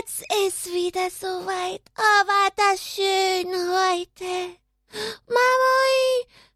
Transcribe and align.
Jetzt 0.00 0.24
ist 0.46 0.72
wieder 0.72 1.10
soweit. 1.10 1.82
Oh, 1.98 2.26
war 2.26 2.48
das 2.56 2.80
schön 2.82 3.48
heute. 3.48 4.56
Mama, 5.26 5.76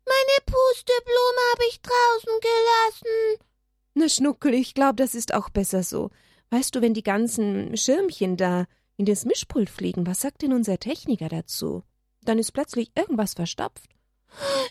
meine 0.07 0.39
Pusteblume 0.47 1.41
habe 1.53 1.65
ich 1.69 1.81
draußen 1.83 2.41
gelassen. 2.41 3.45
Na, 3.93 4.09
Schnuckel, 4.09 4.55
ich 4.55 4.73
glaube, 4.73 4.95
das 4.97 5.15
ist 5.15 5.35
auch 5.35 5.51
besser 5.51 5.83
so. 5.83 6.11
Weißt 6.51 6.75
du, 6.75 6.81
wenn 6.81 6.95
die 6.95 7.03
ganzen 7.03 7.77
Schirmchen 7.77 8.39
da 8.39 8.65
in 8.97 9.05
das 9.05 9.27
Mischpult 9.27 9.69
fliegen, 9.69 10.07
was 10.07 10.21
sagt 10.21 10.41
denn 10.41 10.55
unser 10.55 10.79
Techniker 10.79 11.29
dazu? 11.29 11.83
Dann 12.23 12.39
ist 12.39 12.53
plötzlich 12.53 12.93
irgendwas 12.95 13.35
verstopft. 13.35 13.91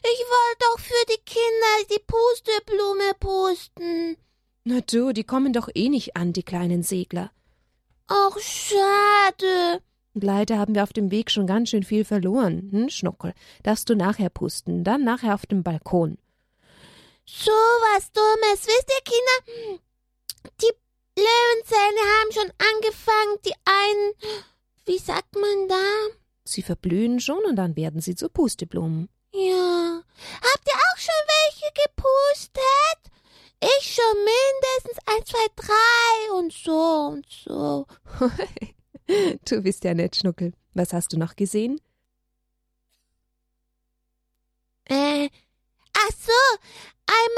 Ich 0.01 0.19
wollte 0.19 0.59
doch 0.59 0.79
für 0.79 1.05
die 1.09 1.21
Kinder 1.25 1.91
die 1.91 2.03
Pusteblume 2.07 3.13
pusten. 3.19 4.17
Na 4.63 4.81
du, 4.81 5.13
die 5.13 5.25
kommen 5.25 5.53
doch 5.53 5.69
eh 5.75 5.89
nicht 5.89 6.15
an, 6.15 6.33
die 6.33 6.43
kleinen 6.43 6.81
Segler. 6.81 7.31
Ach, 8.15 8.37
schade. 8.39 9.81
Leider 10.13 10.59
haben 10.59 10.75
wir 10.75 10.83
auf 10.83 10.93
dem 10.93 11.09
Weg 11.09 11.31
schon 11.31 11.47
ganz 11.47 11.69
schön 11.69 11.81
viel 11.83 12.05
verloren. 12.05 12.69
Hm, 12.71 12.89
Schnuckel, 12.89 13.33
darfst 13.63 13.89
du 13.89 13.95
nachher 13.95 14.29
pusten, 14.29 14.83
dann 14.83 15.03
nachher 15.03 15.33
auf 15.33 15.47
dem 15.47 15.63
Balkon. 15.63 16.19
So 17.25 17.51
was 17.51 18.11
Dummes. 18.11 18.67
Wisst 18.67 18.91
ihr, 18.91 19.03
Kinder, 19.03 19.81
die 20.61 20.71
Löwenzähne 21.17 22.01
haben 22.13 22.31
schon 22.31 22.51
angefangen, 22.73 23.37
die 23.45 23.53
einen, 23.65 24.13
wie 24.85 24.99
sagt 24.99 25.33
man 25.35 25.67
da? 25.67 25.83
Sie 26.43 26.61
verblühen 26.61 27.19
schon 27.19 27.43
und 27.45 27.55
dann 27.55 27.75
werden 27.75 28.01
sie 28.01 28.15
zu 28.15 28.29
Pusteblumen. 28.29 29.09
Ja. 29.33 30.03
Habt 30.41 30.67
ihr 30.67 30.75
auch 30.75 30.97
schon 30.97 31.23
welche 31.27 31.73
gepustet? 31.73 32.72
Schon 33.93 34.25
mindestens 34.25 34.97
eins, 35.05 35.29
zwei, 35.29 35.47
drei 35.55 36.39
und 36.39 36.51
so 36.51 37.11
und 37.11 37.27
so. 37.29 37.85
du 39.45 39.61
bist 39.61 39.83
ja 39.83 39.93
nett, 39.93 40.15
Schnuckel. 40.15 40.53
Was 40.73 40.93
hast 40.93 41.13
du 41.13 41.19
noch 41.19 41.35
gesehen? 41.35 41.79
Äh, 44.85 45.29
ach 45.93 46.15
so, 46.17 46.57
ein 47.05 47.29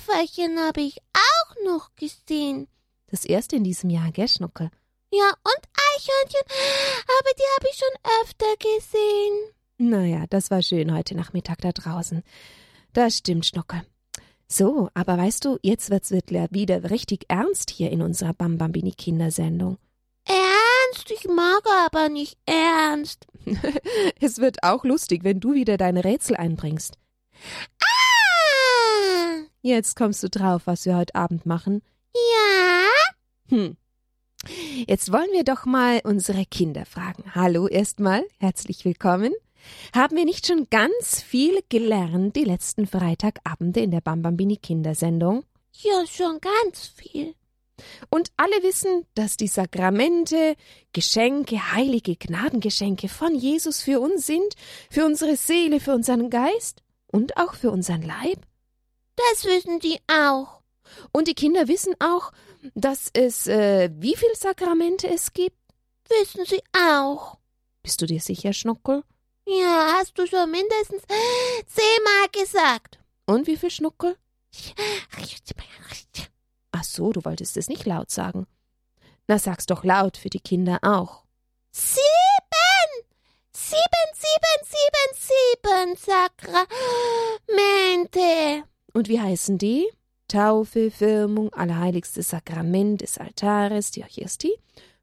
Marienkäferchen 0.00 0.58
habe 0.58 0.80
ich 0.80 0.96
auch 1.12 1.54
noch 1.66 1.94
gesehen. 1.96 2.66
Das 3.08 3.26
erste 3.26 3.56
in 3.56 3.64
diesem 3.64 3.90
Jahr, 3.90 4.10
gell, 4.10 4.28
Schnuckel? 4.28 4.70
Ja, 5.10 5.28
und 5.44 5.68
Eichhörnchen, 5.94 6.46
aber 7.02 7.30
die 7.36 7.50
habe 7.56 7.68
ich 7.70 7.76
schon 7.76 8.22
öfter 8.22 8.56
gesehen. 8.56 9.52
Naja, 9.76 10.24
das 10.30 10.50
war 10.50 10.62
schön 10.62 10.94
heute 10.94 11.14
Nachmittag 11.14 11.60
da 11.60 11.72
draußen. 11.72 12.22
Das 12.94 13.18
stimmt, 13.18 13.44
Schnuckel. 13.44 13.82
So, 14.52 14.90
aber 14.92 15.16
weißt 15.16 15.46
du, 15.46 15.58
jetzt 15.62 15.88
wird's 15.88 16.10
wieder 16.10 16.90
richtig 16.90 17.24
ernst 17.28 17.70
hier 17.70 17.90
in 17.90 18.02
unserer 18.02 18.34
Bambambini 18.34 18.92
Kindersendung. 18.92 19.78
Ernst? 20.26 21.10
Ich 21.10 21.26
mag 21.26 21.62
aber 21.86 22.10
nicht 22.10 22.36
ernst. 22.44 23.26
es 24.20 24.40
wird 24.40 24.62
auch 24.62 24.84
lustig, 24.84 25.24
wenn 25.24 25.40
du 25.40 25.54
wieder 25.54 25.78
deine 25.78 26.04
Rätsel 26.04 26.36
einbringst. 26.36 26.98
Ah! 27.80 29.40
Jetzt 29.62 29.96
kommst 29.96 30.22
du 30.22 30.28
drauf, 30.28 30.66
was 30.66 30.84
wir 30.84 30.98
heute 30.98 31.14
Abend 31.14 31.46
machen. 31.46 31.80
Ja? 32.14 33.56
Hm. 33.56 33.78
Jetzt 34.86 35.10
wollen 35.12 35.32
wir 35.32 35.44
doch 35.44 35.64
mal 35.64 36.02
unsere 36.04 36.44
Kinder 36.44 36.84
fragen. 36.84 37.24
Hallo 37.34 37.68
erstmal, 37.68 38.22
herzlich 38.38 38.84
willkommen. 38.84 39.32
Haben 39.94 40.16
wir 40.16 40.24
nicht 40.24 40.46
schon 40.46 40.68
ganz 40.70 41.20
viel 41.20 41.60
gelernt 41.68 42.36
die 42.36 42.44
letzten 42.44 42.86
Freitagabende 42.86 43.80
in 43.80 43.90
der 43.90 44.00
Bambambini 44.00 44.56
Kindersendung? 44.56 45.44
Ja, 45.72 46.04
schon 46.06 46.40
ganz 46.40 46.86
viel. 46.86 47.34
Und 48.10 48.30
alle 48.36 48.62
wissen, 48.62 49.06
dass 49.14 49.36
die 49.36 49.48
Sakramente, 49.48 50.56
Geschenke, 50.92 51.72
heilige 51.72 52.16
Gnadengeschenke 52.16 53.08
von 53.08 53.34
Jesus 53.34 53.80
für 53.80 54.00
uns 54.00 54.26
sind, 54.26 54.54
für 54.90 55.04
unsere 55.04 55.36
Seele, 55.36 55.80
für 55.80 55.94
unseren 55.94 56.30
Geist 56.30 56.82
und 57.06 57.36
auch 57.36 57.54
für 57.54 57.70
unseren 57.70 58.02
Leib? 58.02 58.38
Das 59.16 59.44
wissen 59.44 59.78
die 59.80 59.98
auch. 60.06 60.60
Und 61.12 61.28
die 61.28 61.34
Kinder 61.34 61.68
wissen 61.68 61.94
auch, 62.00 62.32
dass 62.74 63.10
es 63.12 63.46
äh, 63.46 63.90
wie 63.98 64.16
viel 64.16 64.34
Sakramente 64.34 65.08
es 65.08 65.32
gibt? 65.32 65.56
Wissen 66.08 66.44
sie 66.44 66.62
auch. 66.76 67.38
Bist 67.82 68.00
du 68.00 68.06
dir 68.06 68.20
sicher, 68.20 68.52
Schnuckel? 68.52 69.02
Ja, 69.46 69.94
hast 69.98 70.18
du 70.18 70.26
schon 70.26 70.50
mindestens 70.50 71.02
zehnmal 71.66 72.28
gesagt. 72.32 72.98
Und 73.26 73.46
wie 73.46 73.56
viel 73.56 73.70
Schnuckel? 73.70 74.16
Ach 76.72 76.84
so, 76.84 77.12
du 77.12 77.24
wolltest 77.24 77.56
es 77.56 77.68
nicht 77.68 77.86
laut 77.86 78.10
sagen. 78.10 78.46
Na, 79.28 79.38
sag's 79.38 79.66
doch 79.66 79.84
laut 79.84 80.16
für 80.16 80.30
die 80.30 80.40
Kinder 80.40 80.78
auch. 80.82 81.24
Sieben! 81.70 82.02
Sieben, 83.54 83.80
sieben, 84.14 84.60
sieben, 84.64 85.14
sieben 85.16 85.96
Sakramente. 87.46 88.64
Und 88.92 89.08
wie 89.08 89.20
heißen 89.20 89.58
die? 89.58 89.88
Taufe, 90.28 90.90
Firmung, 90.90 91.52
Allerheiligstes 91.52 92.30
Sakrament 92.30 93.02
des 93.02 93.18
Altares, 93.18 93.90
die 93.90 94.02
Eucharistie, 94.02 94.54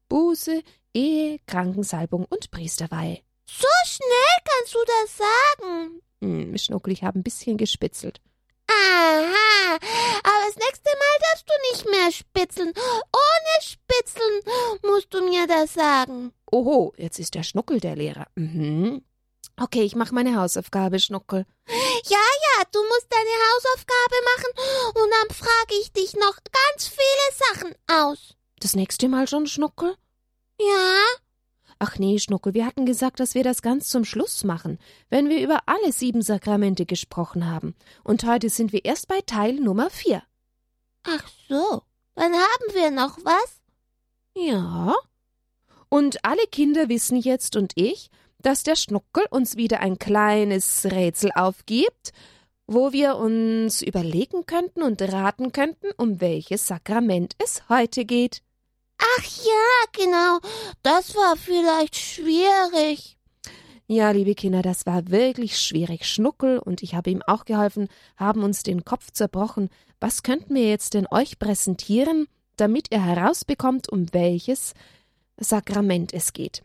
Buße, 0.08 0.62
Ehe, 0.92 1.38
Krankensalbung 1.46 2.24
und 2.24 2.50
Priesterweihe. 2.50 3.20
So 3.58 3.68
schnell 3.84 4.36
kannst 4.44 4.74
du 4.74 4.78
das 4.86 5.16
sagen. 5.16 6.02
Hm, 6.22 6.56
Schnuckel, 6.58 6.92
ich 6.92 7.02
habe 7.02 7.18
ein 7.18 7.22
bisschen 7.22 7.56
gespitzelt. 7.56 8.20
Aha, 8.68 9.74
aber 10.22 10.46
das 10.46 10.56
nächste 10.56 10.90
Mal 10.90 11.16
darfst 11.20 11.48
du 11.48 11.54
nicht 11.72 11.90
mehr 11.90 12.12
spitzeln. 12.12 12.72
Ohne 12.76 13.62
Spitzeln 13.62 14.40
musst 14.84 15.12
du 15.12 15.22
mir 15.22 15.46
das 15.46 15.74
sagen. 15.74 16.32
Oho, 16.52 16.92
jetzt 16.96 17.18
ist 17.18 17.34
der 17.34 17.42
Schnuckel 17.42 17.80
der 17.80 17.96
Lehrer. 17.96 18.26
Mhm. 18.36 19.02
Okay, 19.60 19.82
ich 19.82 19.94
mache 19.96 20.14
meine 20.14 20.36
Hausaufgabe, 20.36 21.00
Schnuckel. 21.00 21.44
Ja, 21.68 22.16
ja, 22.16 22.64
du 22.72 22.82
musst 22.84 23.08
deine 23.10 23.36
Hausaufgabe 23.50 24.16
machen 24.24 25.02
und 25.02 25.10
dann 25.10 25.36
frage 25.36 25.74
ich 25.80 25.92
dich 25.92 26.14
noch 26.14 26.36
ganz 26.44 26.88
viele 26.88 27.36
Sachen 27.48 27.74
aus. 27.90 28.34
Das 28.60 28.74
nächste 28.74 29.08
Mal 29.08 29.26
schon, 29.26 29.46
Schnuckel? 29.46 29.96
Ja. 30.60 31.02
Ach 31.82 31.98
nee, 31.98 32.18
Schnuckel, 32.18 32.52
wir 32.52 32.66
hatten 32.66 32.84
gesagt, 32.84 33.20
dass 33.20 33.34
wir 33.34 33.42
das 33.42 33.62
ganz 33.62 33.88
zum 33.88 34.04
Schluss 34.04 34.44
machen, 34.44 34.78
wenn 35.08 35.30
wir 35.30 35.42
über 35.42 35.62
alle 35.64 35.92
sieben 35.92 36.20
Sakramente 36.20 36.84
gesprochen 36.84 37.50
haben. 37.50 37.74
Und 38.04 38.22
heute 38.24 38.50
sind 38.50 38.74
wir 38.74 38.84
erst 38.84 39.08
bei 39.08 39.22
Teil 39.24 39.54
Nummer 39.54 39.88
vier. 39.88 40.22
Ach 41.04 41.26
so, 41.48 41.82
dann 42.16 42.34
haben 42.34 42.74
wir 42.74 42.90
noch 42.90 43.16
was? 43.24 43.62
Ja. 44.36 44.94
Und 45.88 46.22
alle 46.22 46.46
Kinder 46.52 46.90
wissen 46.90 47.16
jetzt 47.16 47.56
und 47.56 47.72
ich, 47.76 48.10
dass 48.42 48.62
der 48.62 48.76
Schnuckel 48.76 49.24
uns 49.30 49.56
wieder 49.56 49.80
ein 49.80 49.98
kleines 49.98 50.84
Rätsel 50.84 51.30
aufgibt, 51.34 52.12
wo 52.66 52.92
wir 52.92 53.16
uns 53.16 53.80
überlegen 53.80 54.44
könnten 54.44 54.82
und 54.82 55.00
raten 55.00 55.50
könnten, 55.52 55.88
um 55.96 56.20
welches 56.20 56.66
Sakrament 56.66 57.36
es 57.42 57.70
heute 57.70 58.04
geht. 58.04 58.42
Ach 59.00 59.24
ja, 59.24 60.04
genau. 60.04 60.38
Das 60.82 61.14
war 61.14 61.36
vielleicht 61.36 61.96
schwierig. 61.96 63.16
Ja, 63.86 64.12
liebe 64.12 64.36
Kinder, 64.36 64.62
das 64.62 64.86
war 64.86 65.10
wirklich 65.10 65.58
schwierig. 65.58 66.06
Schnuckel 66.06 66.60
und 66.60 66.82
ich 66.82 66.94
habe 66.94 67.10
ihm 67.10 67.22
auch 67.26 67.44
geholfen, 67.44 67.88
haben 68.16 68.44
uns 68.44 68.62
den 68.62 68.84
Kopf 68.84 69.10
zerbrochen. 69.10 69.68
Was 69.98 70.22
könnten 70.22 70.54
wir 70.54 70.68
jetzt 70.68 70.94
denn 70.94 71.08
euch 71.10 71.40
präsentieren, 71.40 72.28
damit 72.56 72.92
ihr 72.92 73.04
herausbekommt, 73.04 73.88
um 73.88 74.06
welches 74.12 74.74
Sakrament 75.38 76.14
es 76.14 76.32
geht? 76.32 76.62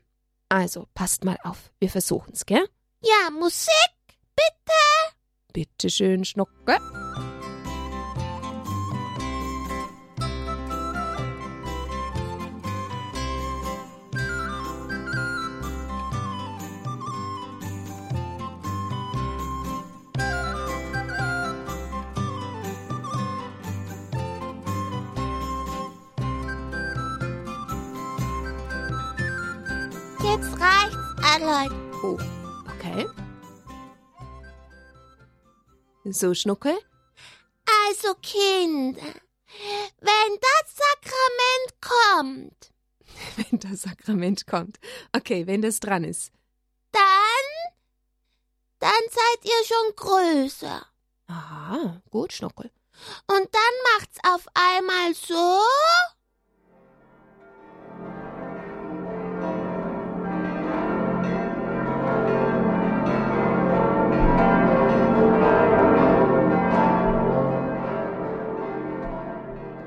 Also, 0.50 0.86
passt 0.94 1.24
mal 1.24 1.38
auf, 1.44 1.72
wir 1.80 1.90
versuchen's, 1.90 2.46
gell? 2.46 2.64
Ja, 3.02 3.32
Musik, 3.32 3.72
bitte. 4.36 5.16
Bitte 5.52 5.90
schön, 5.90 6.26
Schnuckel. 6.26 6.78
Jetzt 30.36 30.60
reicht's, 30.60 30.98
Aloy. 31.24 31.70
Oh, 32.04 32.20
okay. 32.76 33.08
So, 36.04 36.34
Schnuckel? 36.34 36.78
Also, 37.88 38.16
Kinder, 38.16 39.14
wenn 40.02 40.40
das 40.42 40.76
Sakrament 40.76 41.80
kommt, 41.80 42.72
Wenn 43.38 43.60
das 43.60 43.84
Sakrament 43.84 44.46
kommt. 44.46 44.78
Okay, 45.16 45.48
wenn 45.48 45.62
das 45.62 45.80
dran 45.80 46.04
ist. 46.04 46.34
dann, 46.92 47.02
dann 48.80 48.92
seid 49.10 49.46
ihr 49.46 49.66
schon 49.66 49.96
größer. 49.96 50.86
Aha, 51.28 52.02
gut, 52.10 52.34
Schnuckel. 52.34 52.72
Und 53.28 53.48
dann 53.54 53.94
macht's 53.94 54.18
auf 54.28 54.46
einmal 54.54 55.14
so. 55.14 55.62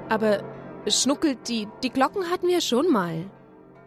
Aber 0.08 0.42
Schnuckel, 0.86 1.36
die, 1.36 1.68
die 1.82 1.90
Glocken 1.90 2.30
hatten 2.30 2.48
wir 2.48 2.60
schon 2.60 2.90
mal. 2.90 3.30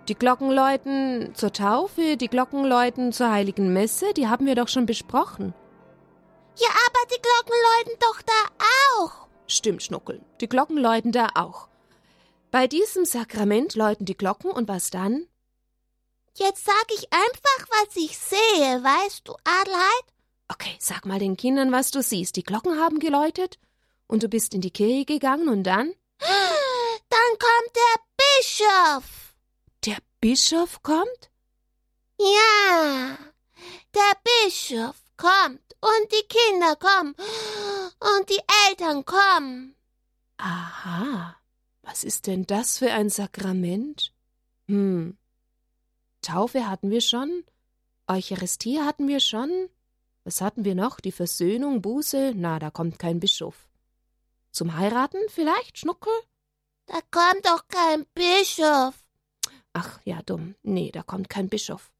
Die 0.08 0.16
Glocken 0.16 0.52
läuten 0.52 1.34
zur 1.36 1.54
Taufe, 1.54 2.18
die 2.18 2.28
Glocken 2.28 2.66
läuten 2.66 3.12
zur 3.12 3.32
heiligen 3.32 3.72
Messe, 3.74 4.14
die 4.14 4.28
haben 4.28 4.46
wir 4.46 4.56
doch 4.56 4.68
schon 4.68 4.86
besprochen. 4.86 5.54
Ja, 6.58 6.68
aber 6.70 7.16
die 7.16 7.22
Glocken 7.22 7.56
läuten 7.78 8.00
doch 8.00 8.22
da 8.22 9.04
auch. 9.04 9.28
Stimmt, 9.48 9.84
Schnuckel. 9.84 10.22
Die 10.42 10.50
Glocken 10.50 10.78
läuten 10.78 11.12
da 11.12 11.30
auch. 11.36 11.68
Bei 12.52 12.68
diesem 12.68 13.06
Sakrament 13.06 13.76
läuten 13.76 14.06
die 14.06 14.18
Glocken 14.18 14.52
und 14.52 14.68
was 14.68 14.90
dann? 14.90 15.28
Jetzt 16.36 16.66
sag 16.66 16.86
ich 16.94 17.12
einfach, 17.12 17.68
was 17.70 17.96
ich 17.96 18.18
sehe, 18.18 18.84
weißt 18.84 19.28
du, 19.28 19.34
Adelheid? 19.44 20.04
Okay, 20.48 20.76
sag 20.80 21.06
mal 21.06 21.20
den 21.20 21.38
Kindern, 21.38 21.72
was 21.72 21.92
du 21.92 22.02
siehst. 22.02 22.36
Die 22.36 22.44
Glocken 22.44 22.80
haben 22.80 23.00
geläutet 23.00 23.60
und 24.08 24.24
du 24.24 24.28
bist 24.28 24.54
in 24.54 24.62
die 24.62 24.72
Kirche 24.72 25.06
gegangen 25.06 25.48
und 25.48 25.64
dann? 25.64 25.94
Dann 26.22 27.40
kommt 27.40 27.76
der 27.76 28.02
Bischof. 28.18 29.34
Der 29.86 29.98
Bischof 30.20 30.82
kommt? 30.84 31.32
Ja, 32.20 33.18
der 33.96 34.14
Bischof 34.24 34.96
kommt 35.18 35.76
und 35.82 36.12
die 36.12 36.28
Kinder 36.28 36.76
kommen 36.76 37.16
und 38.00 38.30
die 38.30 38.42
Eltern 38.70 39.04
kommen. 39.06 39.76
Aha, 40.38 41.36
was 41.82 42.04
ist 42.04 42.28
denn 42.28 42.46
das 42.46 42.78
für 42.78 42.92
ein 42.92 43.10
Sakrament? 43.10 44.14
Hm, 44.68 45.18
Taufe 46.22 46.70
hatten 46.70 46.92
wir 46.92 47.02
schon, 47.02 47.44
Eucharistie 48.08 48.80
hatten 48.80 49.08
wir 49.08 49.20
schon, 49.20 49.70
was 50.24 50.42
hatten 50.42 50.66
wir 50.66 50.76
noch? 50.76 51.00
Die 51.00 51.12
Versöhnung, 51.12 51.82
Buße? 51.82 52.34
Na, 52.36 52.60
da 52.60 52.70
kommt 52.70 53.00
kein 53.00 53.20
Bischof. 53.20 53.71
Zum 54.52 54.78
Heiraten 54.78 55.22
vielleicht, 55.30 55.78
Schnuckel? 55.78 56.14
Da 56.86 57.00
kommt 57.10 57.46
doch 57.46 57.68
kein 57.68 58.06
Bischof. 58.14 58.96
Ach 59.74 60.00
ja, 60.04 60.22
dumm. 60.24 60.56
Nee, 60.64 60.92
da 60.92 61.04
kommt 61.04 61.30
kein 61.30 61.48
Bischof. 61.48 61.92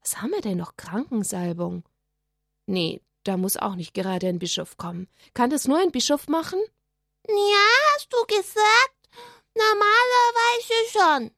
Was 0.00 0.22
haben 0.22 0.30
wir 0.30 0.40
denn 0.40 0.56
noch? 0.56 0.76
Krankensalbung? 0.76 1.84
Nee, 2.66 3.02
da 3.24 3.36
muss 3.36 3.56
auch 3.56 3.74
nicht 3.74 3.92
gerade 3.92 4.28
ein 4.28 4.38
Bischof 4.38 4.76
kommen. 4.78 5.08
Kann 5.34 5.50
das 5.50 5.68
nur 5.68 5.78
ein 5.78 5.92
Bischof 5.92 6.28
machen? 6.28 6.60
Ja, 7.28 7.66
hast 7.94 8.12
du 8.12 8.24
gesagt? 8.26 9.08
Normalerweise 9.54 10.74
schon. 10.92 11.30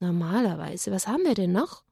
Normalerweise. 0.00 0.90
Was 0.92 1.06
haben 1.06 1.24
wir 1.24 1.34
denn 1.34 1.52
noch? 1.52 1.84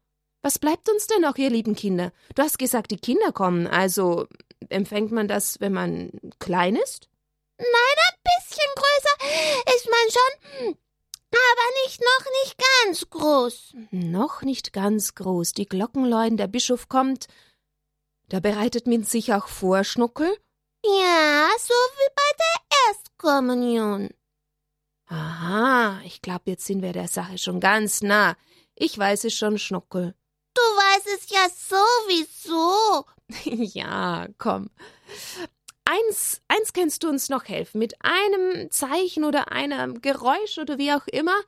Was 0.42 0.58
bleibt 0.58 0.88
uns 0.90 1.06
denn 1.06 1.22
noch, 1.22 1.36
ihr 1.36 1.50
lieben 1.50 1.74
Kinder? 1.74 2.12
Du 2.34 2.42
hast 2.42 2.58
gesagt, 2.58 2.90
die 2.90 2.98
Kinder 2.98 3.32
kommen. 3.32 3.66
Also 3.66 4.26
empfängt 4.68 5.12
man 5.12 5.28
das, 5.28 5.60
wenn 5.60 5.72
man 5.72 6.10
klein 6.38 6.76
ist? 6.76 7.08
Nein, 7.58 7.96
ein 8.08 8.20
bisschen 8.22 8.70
größer 8.76 9.74
ist 9.74 9.88
man 9.90 10.10
schon, 10.10 10.76
aber 11.30 11.84
nicht 11.84 12.00
noch 12.00 12.26
nicht 12.42 12.56
ganz 12.58 13.10
groß. 13.10 13.74
Noch 13.90 14.42
nicht 14.42 14.72
ganz 14.72 15.14
groß. 15.14 15.52
Die 15.52 15.66
Glocken 15.66 16.04
läuten, 16.04 16.36
der 16.36 16.48
Bischof 16.48 16.88
kommt. 16.88 17.26
Da 18.28 18.40
bereitet 18.40 18.86
man 18.86 19.04
sich 19.04 19.32
auch 19.32 19.48
vor, 19.48 19.84
Schnuckel? 19.84 20.36
Ja, 20.84 21.48
so 21.58 21.74
wie 21.74 22.14
bei 22.14 22.30
der 22.38 22.78
Erstkommunion. 22.88 24.10
Aha, 25.08 26.00
ich 26.04 26.20
glaube, 26.20 26.42
jetzt 26.46 26.66
sind 26.66 26.82
wir 26.82 26.92
der 26.92 27.08
Sache 27.08 27.38
schon 27.38 27.60
ganz 27.60 28.02
nah. 28.02 28.36
Ich 28.74 28.98
weiß 28.98 29.24
es 29.24 29.34
schon, 29.34 29.58
Schnuckel. 29.58 30.14
Du 30.54 30.60
weißt 30.60 31.06
es 31.16 31.30
ja 31.30 31.48
sowieso. 31.48 33.04
ja, 33.78 34.28
komm. 34.38 34.70
Eins, 35.88 36.42
eins 36.48 36.72
kannst 36.72 37.04
du 37.04 37.08
uns 37.08 37.28
noch 37.28 37.44
helfen. 37.44 37.78
Mit 37.78 37.94
einem 38.04 38.72
Zeichen 38.72 39.24
oder 39.24 39.52
einem 39.52 40.02
Geräusch 40.02 40.58
oder 40.58 40.78
wie 40.78 40.92
auch 40.92 41.06
immer. 41.06 41.40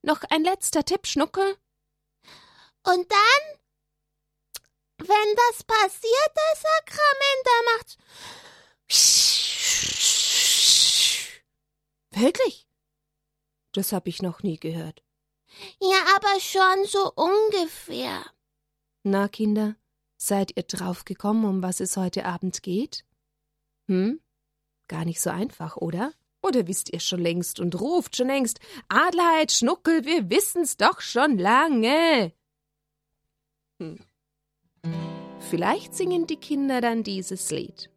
Noch 0.00 0.22
ein 0.30 0.42
letzter 0.44 0.82
Tipp, 0.84 1.06
Schnuckel. 1.06 1.58
Und 2.84 3.12
dann, 3.12 3.58
wenn 4.98 5.36
das 5.36 5.62
passiert, 5.64 6.32
das 6.34 6.62
Sakrament, 6.62 7.44
da 7.44 7.52
macht's. 7.74 7.98
Wirklich? 12.12 12.66
Das 13.72 13.92
hab 13.92 14.06
ich 14.06 14.22
noch 14.22 14.42
nie 14.42 14.58
gehört. 14.58 15.02
Ja, 15.80 16.02
aber 16.16 16.40
schon 16.40 16.86
so 16.86 17.12
ungefähr. 17.14 18.24
Na, 19.02 19.28
Kinder, 19.28 19.76
seid 20.16 20.56
ihr 20.56 20.62
draufgekommen, 20.62 21.44
um 21.44 21.62
was 21.62 21.80
es 21.80 21.98
heute 21.98 22.24
Abend 22.24 22.62
geht? 22.62 23.04
Hm? 23.92 24.20
Gar 24.88 25.04
nicht 25.04 25.20
so 25.20 25.28
einfach, 25.28 25.76
oder? 25.76 26.14
Oder 26.42 26.66
wisst 26.66 26.90
ihr 26.94 27.00
schon 27.00 27.20
längst 27.20 27.60
und 27.60 27.78
ruft 27.78 28.16
schon 28.16 28.28
längst 28.28 28.58
Adelheid, 28.88 29.52
Schnuckel, 29.52 30.06
wir 30.06 30.30
wissen's 30.30 30.78
doch 30.78 31.02
schon 31.02 31.36
lange. 31.36 32.32
Hm. 33.78 33.98
Vielleicht 35.50 35.94
singen 35.94 36.26
die 36.26 36.36
Kinder 36.36 36.80
dann 36.80 37.02
dieses 37.02 37.50
Lied. 37.50 37.90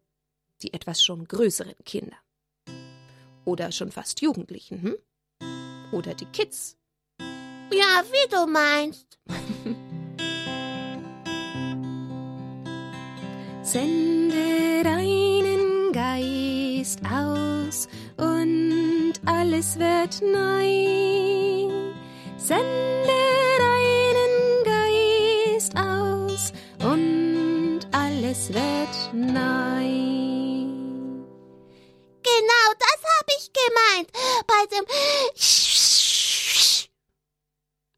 Die 0.63 0.73
etwas 0.73 1.01
schon 1.01 1.29
größeren 1.29 1.77
Kinder. 1.85 2.17
Oder 3.45 3.71
schon 3.71 3.89
fast 3.89 4.19
Jugendlichen, 4.19 4.81
hm? 4.81 4.97
Oder 5.93 6.13
die 6.13 6.25
Kids. 6.25 6.75
Ja, 7.71 8.03
wie 8.11 8.27
du 8.29 8.45
meinst. 8.47 9.17
Sende 13.63 14.83
deinen 14.83 15.14
Geist 16.85 17.01
aus 17.11 17.87
und 18.17 19.13
alles 19.25 19.79
wird 19.79 20.21
neu. 20.21 21.71
Sende 22.37 23.09
deinen 23.57 24.63
Geist 24.63 25.75
aus 25.75 26.53
und 26.83 27.79
alles 27.91 28.53
wird 28.53 29.13
neu. 29.13 29.87
Genau 32.21 32.67
das 32.77 33.01
habe 33.15 33.31
ich 33.35 33.49
gemeint. 33.51 34.11
Bei 34.45 34.65
dem 34.71 34.85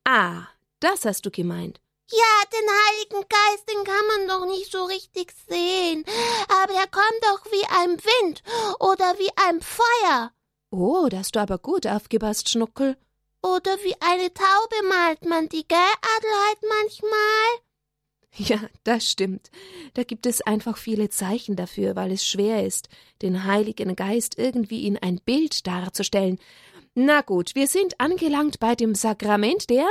Ah, 0.06 0.48
das 0.80 1.04
hast 1.04 1.26
du 1.26 1.30
gemeint. 1.32 1.82
Ja, 2.10 2.44
den 2.54 2.70
Heiligen 2.70 3.28
Geist, 3.28 3.70
den 3.70 3.84
kann 3.84 4.08
man 4.08 4.28
doch 4.28 4.46
nicht 4.48 4.72
so 4.72 4.86
richtig 4.86 5.34
sehen. 5.48 6.06
Aber 6.48 6.74
er 6.74 6.88
kommt 6.88 7.22
doch 7.22 7.46
wie 7.52 7.66
ein 7.66 7.98
Wind 7.98 8.44
oder 8.80 9.20
wie 9.20 9.30
ein 9.48 9.62
Feuer. 9.62 10.32
Oh, 10.72 11.08
da 11.10 11.20
hast 11.20 11.36
du 11.36 11.40
aber 11.40 11.58
gut 11.58 11.86
aufgepasst, 11.86 12.50
Schnuckel. 12.50 12.98
Oder 13.42 13.78
wie 13.84 13.96
eine 14.00 14.34
Taube 14.34 14.88
malt 14.88 15.26
man 15.26 15.50
die, 15.50 15.68
gell, 15.68 15.78
Adelheid, 15.78 16.58
manchmal? 16.68 17.68
Ja, 18.38 18.70
das 18.84 19.10
stimmt. 19.10 19.50
Da 19.96 20.04
gibt 20.04 20.26
es 20.26 20.42
einfach 20.42 20.78
viele 20.78 21.10
Zeichen 21.10 21.56
dafür, 21.56 21.96
weil 21.96 22.12
es 22.12 22.26
schwer 22.26 22.66
ist, 22.66 22.88
den 23.22 23.46
Heiligen 23.46 23.96
Geist 23.96 24.38
irgendwie 24.38 24.86
in 24.86 24.98
ein 24.98 25.20
Bild 25.20 25.66
darzustellen. 25.66 26.40
Na 26.94 27.22
gut, 27.22 27.56
wir 27.56 27.68
sind 27.68 28.00
angelangt 28.00 28.60
bei 28.60 28.76
dem 28.76 28.96
Sakrament 28.96 29.70
der 29.70 29.88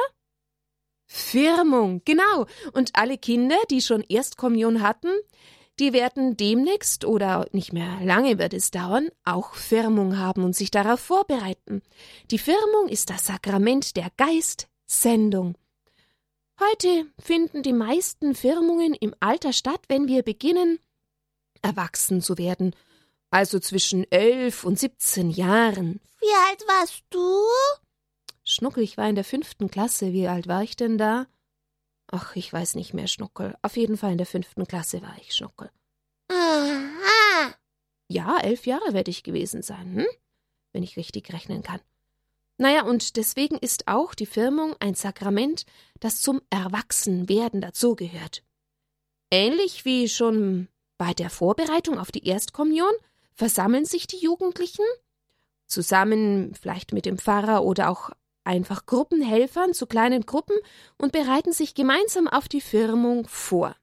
Firmung, 1.07 2.03
genau. 2.05 2.47
Und 2.73 2.91
alle 2.95 3.17
Kinder, 3.17 3.57
die 3.71 3.81
schon 3.81 4.03
Erstkommunion 4.03 4.83
hatten, 4.83 5.11
die 5.79 5.93
werden 5.93 6.37
demnächst 6.37 7.05
oder 7.05 7.47
nicht 7.53 7.73
mehr 7.73 7.99
lange 8.03 8.39
wird 8.39 8.55
es 8.55 8.71
dauern, 8.71 9.11
auch 9.25 9.55
Firmung 9.55 10.19
haben 10.19 10.43
und 10.43 10.57
sich 10.57 10.71
darauf 10.71 11.01
vorbereiten. 11.01 11.83
Die 12.31 12.39
Firmung 12.39 12.89
ist 12.89 13.11
das 13.11 13.27
Sakrament 13.27 13.97
der 13.97 14.11
Geistsendung. 14.17 15.57
Heute 16.59 17.07
finden 17.19 17.63
die 17.63 17.75
meisten 17.75 18.35
Firmungen 18.35 18.95
im 18.95 19.15
Alter 19.21 19.53
statt, 19.53 19.83
wenn 19.89 20.09
wir 20.09 20.23
beginnen, 20.23 20.79
erwachsen 21.61 22.23
zu 22.23 22.39
werden, 22.39 22.75
also 23.31 23.59
zwischen 23.59 24.11
elf 24.11 24.65
und 24.65 24.79
siebzehn 24.79 25.29
Jahren. 25.29 26.01
Wie 26.21 26.35
alt 26.49 26.65
warst 26.67 27.03
du? 27.11 27.19
Schnuckel, 28.49 28.85
ich 28.85 28.97
war 28.97 29.09
in 29.09 29.17
der 29.17 29.25
fünften 29.25 29.69
Klasse. 29.69 30.13
Wie 30.13 30.29
alt 30.29 30.47
war 30.47 30.63
ich 30.63 30.77
denn 30.77 30.99
da? 30.99 31.27
Ach, 32.07 32.37
ich 32.37 32.53
weiß 32.53 32.77
nicht 32.77 32.95
mehr, 32.95 33.09
Schnuckel. 33.09 33.57
Auf 33.63 33.77
jeden 33.77 33.97
Fall 33.97 34.13
in 34.13 34.19
der 34.19 34.27
fünften 34.27 34.67
Klasse 34.67 35.03
war 35.03 35.17
ich, 35.21 35.35
Schnuckel. 35.35 35.71
Aha. 36.29 37.55
Ja, 38.09 38.39
elf 38.39 38.67
Jahre 38.67 38.93
werde 38.93 39.11
ich 39.11 39.25
gewesen 39.25 39.63
sein, 39.63 39.97
hm? 39.97 40.07
wenn 40.73 40.85
ich 40.85 40.97
richtig 40.97 41.33
rechnen 41.33 41.63
kann. 41.63 41.81
Naja, 42.59 42.85
und 42.85 43.17
deswegen 43.17 43.59
ist 43.59 43.89
auch 43.89 44.15
die 44.15 44.27
Firmung 44.27 44.77
ein 44.79 44.95
Sakrament, 44.95 45.67
das 45.99 46.21
zum 46.21 46.41
Erwachsenwerden 46.49 47.61
dazugehört. 47.61 48.45
Ähnlich 49.33 49.85
wie 49.85 50.09
schon 50.09 50.69
bei 50.99 51.13
der 51.13 51.31
Vorbereitung 51.31 51.99
auf 51.99 52.13
die 52.13 52.27
Erstkommunion 52.27 52.93
versammeln 53.35 53.85
sich 53.85 54.07
die 54.07 54.19
Jugendlichen, 54.19 54.85
zusammen 55.67 56.55
vielleicht 56.55 56.93
mit 56.93 57.05
dem 57.05 57.19
Pfarrer 57.19 57.65
oder 57.65 57.91
auch 57.91 58.11
einfach 58.47 58.87
Gruppenhelfern 58.87 59.75
zu 59.75 59.87
kleinen 59.87 60.25
Gruppen 60.25 60.57
und 60.99 61.13
bereiten 61.13 61.53
sich 61.53 61.75
gemeinsam 61.75 62.29
auf 62.29 62.49
die 62.49 62.61
Firmung 62.61 63.27
vor. 63.29 63.75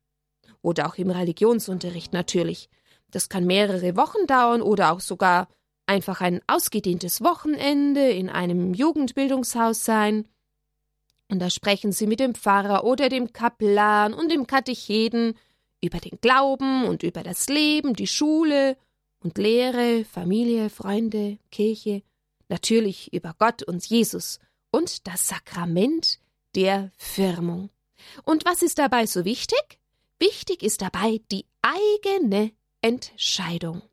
Oder 0.61 0.87
auch 0.87 0.95
im 0.95 1.09
Religionsunterricht 1.09 2.13
natürlich. 2.13 2.69
Das 3.11 3.29
kann 3.29 3.45
mehrere 3.45 3.95
Wochen 3.95 4.25
dauern 4.25 4.61
oder 4.61 4.93
auch 4.93 5.01
sogar 5.01 5.47
einfach 5.85 6.21
ein 6.21 6.41
ausgedehntes 6.47 7.21
Wochenende 7.21 8.09
in 8.09 8.29
einem 8.29 8.73
Jugendbildungshaus 8.73 9.83
sein. 9.83 10.27
Und 11.29 11.39
da 11.39 11.49
sprechen 11.49 11.91
sie 11.91 12.07
mit 12.07 12.19
dem 12.19 12.33
Pfarrer 12.33 12.85
oder 12.85 13.09
dem 13.09 13.33
Kaplan 13.33 14.13
und 14.13 14.31
dem 14.31 14.47
Katecheten 14.47 15.35
über 15.81 15.99
den 15.99 16.19
Glauben 16.21 16.85
und 16.85 17.03
über 17.03 17.23
das 17.23 17.47
Leben, 17.49 17.93
die 17.93 18.07
Schule 18.07 18.77
und 19.19 19.37
Lehre, 19.37 20.05
Familie, 20.05 20.69
Freunde, 20.69 21.37
Kirche, 21.51 22.03
natürlich 22.47 23.13
über 23.13 23.35
Gott 23.37 23.63
und 23.63 23.85
Jesus 23.85 24.39
und 24.73 25.07
das 25.07 25.27
Sakrament 25.27 26.19
der 26.55 26.91
Firmung. 26.97 27.69
Und 28.23 28.43
was 28.43 28.63
ist 28.63 28.79
dabei 28.79 29.05
so 29.05 29.23
wichtig? 29.23 29.79
Wichtig 30.19 30.63
ist 30.63 30.81
dabei 30.81 31.21
die 31.31 31.45
eigene 31.61 32.51
Entscheidung. 32.81 33.83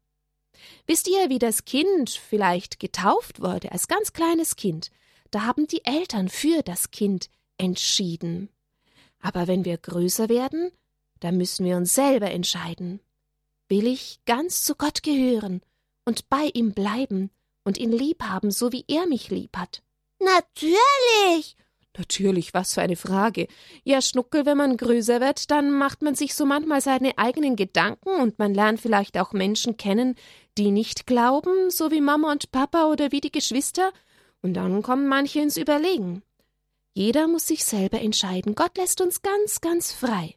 Wisst 0.86 1.06
ihr, 1.06 1.28
wie 1.28 1.38
das 1.38 1.64
Kind 1.66 2.10
vielleicht 2.10 2.80
getauft 2.80 3.40
wurde 3.40 3.70
als 3.72 3.88
ganz 3.88 4.12
kleines 4.12 4.56
Kind? 4.56 4.90
Da 5.30 5.42
haben 5.42 5.66
die 5.66 5.84
Eltern 5.84 6.28
für 6.28 6.62
das 6.62 6.90
Kind 6.90 7.28
entschieden. 7.58 8.48
Aber 9.20 9.46
wenn 9.46 9.66
wir 9.66 9.76
größer 9.76 10.28
werden, 10.30 10.72
da 11.20 11.30
müssen 11.30 11.66
wir 11.66 11.76
uns 11.76 11.94
selber 11.94 12.30
entscheiden. 12.30 13.00
Will 13.68 13.86
ich 13.86 14.20
ganz 14.24 14.64
zu 14.64 14.74
Gott 14.74 15.02
gehören 15.02 15.60
und 16.06 16.28
bei 16.30 16.50
ihm 16.54 16.72
bleiben 16.72 17.30
und 17.64 17.76
ihn 17.76 17.92
lieb 17.92 18.22
haben, 18.22 18.50
so 18.50 18.72
wie 18.72 18.84
er 18.88 19.06
mich 19.06 19.28
lieb 19.28 19.56
hat? 19.58 19.82
Natürlich. 20.20 21.56
Natürlich, 21.98 22.54
was 22.54 22.74
für 22.74 22.82
eine 22.82 22.96
Frage. 22.96 23.48
Ja, 23.82 24.00
Schnuckel, 24.00 24.46
wenn 24.46 24.56
man 24.56 24.76
größer 24.76 25.20
wird, 25.20 25.50
dann 25.50 25.70
macht 25.70 26.02
man 26.02 26.14
sich 26.14 26.34
so 26.34 26.46
manchmal 26.46 26.80
seine 26.80 27.18
eigenen 27.18 27.56
Gedanken 27.56 28.10
und 28.20 28.38
man 28.38 28.54
lernt 28.54 28.80
vielleicht 28.80 29.18
auch 29.18 29.32
Menschen 29.32 29.76
kennen, 29.76 30.14
die 30.56 30.70
nicht 30.70 31.06
glauben, 31.06 31.70
so 31.70 31.90
wie 31.90 32.00
Mama 32.00 32.30
und 32.30 32.52
Papa 32.52 32.86
oder 32.86 33.12
wie 33.12 33.20
die 33.20 33.32
Geschwister, 33.32 33.92
und 34.42 34.54
dann 34.54 34.82
kommen 34.82 35.08
manche 35.08 35.40
ins 35.40 35.56
Überlegen. 35.56 36.22
Jeder 36.92 37.28
muss 37.28 37.46
sich 37.46 37.64
selber 37.64 38.00
entscheiden. 38.00 38.54
Gott 38.54 38.76
lässt 38.76 39.00
uns 39.00 39.22
ganz, 39.22 39.60
ganz 39.60 39.92
frei. 39.92 40.36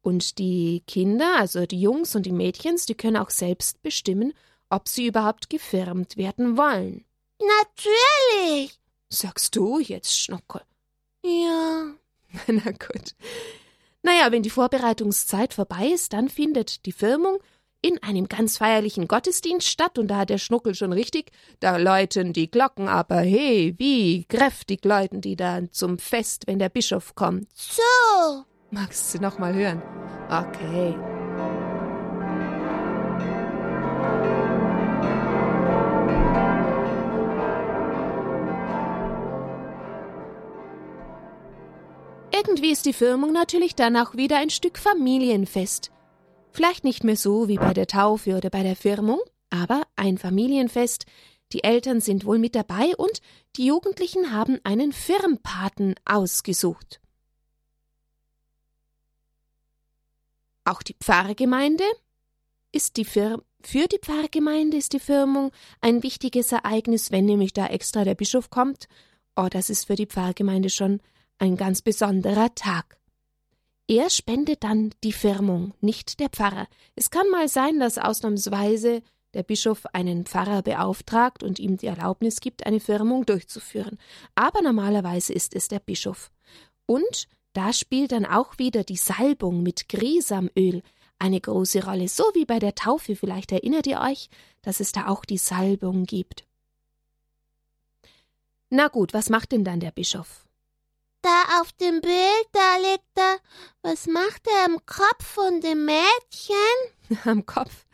Und 0.00 0.38
die 0.38 0.82
Kinder, 0.86 1.36
also 1.38 1.66
die 1.66 1.80
Jungs 1.80 2.14
und 2.16 2.26
die 2.26 2.32
Mädchens, 2.32 2.86
die 2.86 2.94
können 2.94 3.16
auch 3.16 3.30
selbst 3.30 3.82
bestimmen, 3.82 4.32
ob 4.70 4.88
sie 4.88 5.06
überhaupt 5.06 5.50
gefirmt 5.50 6.16
werden 6.16 6.56
wollen. 6.56 7.04
Natürlich. 7.40 8.78
Sagst 9.08 9.54
du 9.56 9.78
jetzt, 9.78 10.18
Schnuckel? 10.18 10.62
Ja. 11.24 11.92
Na 12.46 12.70
gut. 12.72 13.14
Naja, 14.02 14.30
wenn 14.30 14.42
die 14.42 14.50
Vorbereitungszeit 14.50 15.54
vorbei 15.54 15.88
ist, 15.88 16.12
dann 16.12 16.28
findet 16.28 16.84
die 16.84 16.92
Firmung 16.92 17.38
in 17.80 18.02
einem 18.02 18.28
ganz 18.28 18.56
feierlichen 18.56 19.08
Gottesdienst 19.08 19.68
statt, 19.68 19.98
und 19.98 20.08
da 20.08 20.18
hat 20.18 20.30
der 20.30 20.38
Schnuckel 20.38 20.74
schon 20.74 20.92
richtig, 20.92 21.32
da 21.60 21.76
läuten 21.76 22.32
die 22.32 22.50
Glocken, 22.50 22.88
aber 22.88 23.16
hey, 23.16 23.74
wie 23.76 24.24
kräftig 24.24 24.84
läuten 24.86 25.20
die 25.20 25.36
dann 25.36 25.70
zum 25.70 25.98
Fest, 25.98 26.46
wenn 26.46 26.58
der 26.58 26.70
Bischof 26.70 27.14
kommt. 27.14 27.48
So. 27.54 28.44
Magst 28.70 29.14
du 29.14 29.18
noch 29.18 29.38
mal 29.38 29.54
hören? 29.54 29.82
Okay. 30.30 31.13
Irgendwie 42.46 42.72
ist 42.72 42.84
die 42.84 42.92
Firmung 42.92 43.32
natürlich 43.32 43.74
dann 43.74 43.96
auch 43.96 44.16
wieder 44.16 44.36
ein 44.36 44.50
Stück 44.50 44.76
Familienfest. 44.76 45.90
Vielleicht 46.52 46.84
nicht 46.84 47.02
mehr 47.02 47.16
so 47.16 47.48
wie 47.48 47.56
bei 47.56 47.72
der 47.72 47.86
Taufe 47.86 48.36
oder 48.36 48.50
bei 48.50 48.62
der 48.62 48.76
Firmung, 48.76 49.18
aber 49.48 49.82
ein 49.96 50.18
Familienfest. 50.18 51.06
Die 51.52 51.64
Eltern 51.64 52.02
sind 52.02 52.26
wohl 52.26 52.38
mit 52.38 52.54
dabei 52.54 52.94
und 52.98 53.22
die 53.56 53.64
Jugendlichen 53.64 54.30
haben 54.30 54.60
einen 54.62 54.92
Firmpaten 54.92 55.94
ausgesucht. 56.04 57.00
Auch 60.64 60.82
die 60.82 60.96
Pfarrgemeinde 61.02 61.84
ist 62.72 62.98
die 62.98 63.06
Fir 63.06 63.42
für 63.62 63.88
die 63.88 63.98
Pfarrgemeinde 63.98 64.76
ist 64.76 64.92
die 64.92 65.00
Firmung 65.00 65.50
ein 65.80 66.02
wichtiges 66.02 66.52
Ereignis, 66.52 67.10
wenn 67.10 67.24
nämlich 67.24 67.54
da 67.54 67.68
extra 67.68 68.04
der 68.04 68.14
Bischof 68.14 68.50
kommt. 68.50 68.88
Oh, 69.36 69.48
das 69.50 69.70
ist 69.70 69.86
für 69.86 69.94
die 69.94 70.04
Pfarrgemeinde 70.04 70.68
schon 70.68 71.00
ein 71.44 71.56
ganz 71.56 71.82
besonderer 71.82 72.54
Tag. 72.54 72.98
Er 73.86 74.08
spendet 74.08 74.64
dann 74.64 74.94
die 75.04 75.12
Firmung, 75.12 75.74
nicht 75.80 76.18
der 76.18 76.30
Pfarrer. 76.30 76.66
Es 76.96 77.10
kann 77.10 77.28
mal 77.30 77.48
sein, 77.48 77.78
dass 77.78 77.98
ausnahmsweise 77.98 79.02
der 79.34 79.42
Bischof 79.42 79.84
einen 79.92 80.24
Pfarrer 80.24 80.62
beauftragt 80.62 81.42
und 81.42 81.58
ihm 81.58 81.76
die 81.76 81.88
Erlaubnis 81.88 82.40
gibt, 82.40 82.64
eine 82.66 82.80
Firmung 82.80 83.26
durchzuführen. 83.26 83.98
Aber 84.34 84.62
normalerweise 84.62 85.34
ist 85.34 85.54
es 85.54 85.68
der 85.68 85.80
Bischof. 85.80 86.30
Und 86.86 87.28
da 87.52 87.72
spielt 87.72 88.12
dann 88.12 88.24
auch 88.24 88.58
wieder 88.58 88.82
die 88.82 88.96
Salbung 88.96 89.62
mit 89.62 89.88
Grisamöl 89.88 90.82
eine 91.18 91.40
große 91.40 91.84
Rolle, 91.84 92.08
so 92.08 92.24
wie 92.34 92.46
bei 92.46 92.58
der 92.58 92.74
Taufe. 92.74 93.16
Vielleicht 93.16 93.52
erinnert 93.52 93.86
ihr 93.86 94.00
euch, 94.00 94.30
dass 94.62 94.80
es 94.80 94.92
da 94.92 95.08
auch 95.08 95.24
die 95.24 95.38
Salbung 95.38 96.04
gibt. 96.04 96.46
Na 98.70 98.88
gut, 98.88 99.12
was 99.12 99.28
macht 99.28 99.52
denn 99.52 99.64
dann 99.64 99.80
der 99.80 99.92
Bischof? 99.92 100.44
Da 101.24 101.62
auf 101.62 101.72
dem 101.72 102.02
Bild, 102.02 102.48
da 102.52 102.76
liegt 102.76 103.16
er. 103.16 103.38
Was 103.80 104.06
macht 104.06 104.46
er 104.46 104.66
am 104.66 104.84
Kopf 104.84 105.24
von 105.24 105.62
dem 105.62 105.86
Mädchen? 105.86 106.54
Am 107.24 107.46
Kopf? 107.46 107.86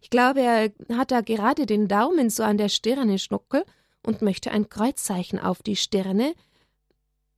Ich 0.00 0.08
glaube, 0.08 0.40
er 0.40 0.70
hat 0.96 1.10
da 1.10 1.20
gerade 1.20 1.66
den 1.66 1.88
Daumen 1.88 2.30
so 2.30 2.44
an 2.44 2.58
der 2.58 2.68
Stirne 2.68 3.18
schnuckel 3.18 3.64
und 4.04 4.22
möchte 4.22 4.52
ein 4.52 4.68
Kreuzzeichen 4.68 5.40
auf 5.40 5.64
die 5.64 5.74
Stirne 5.74 6.34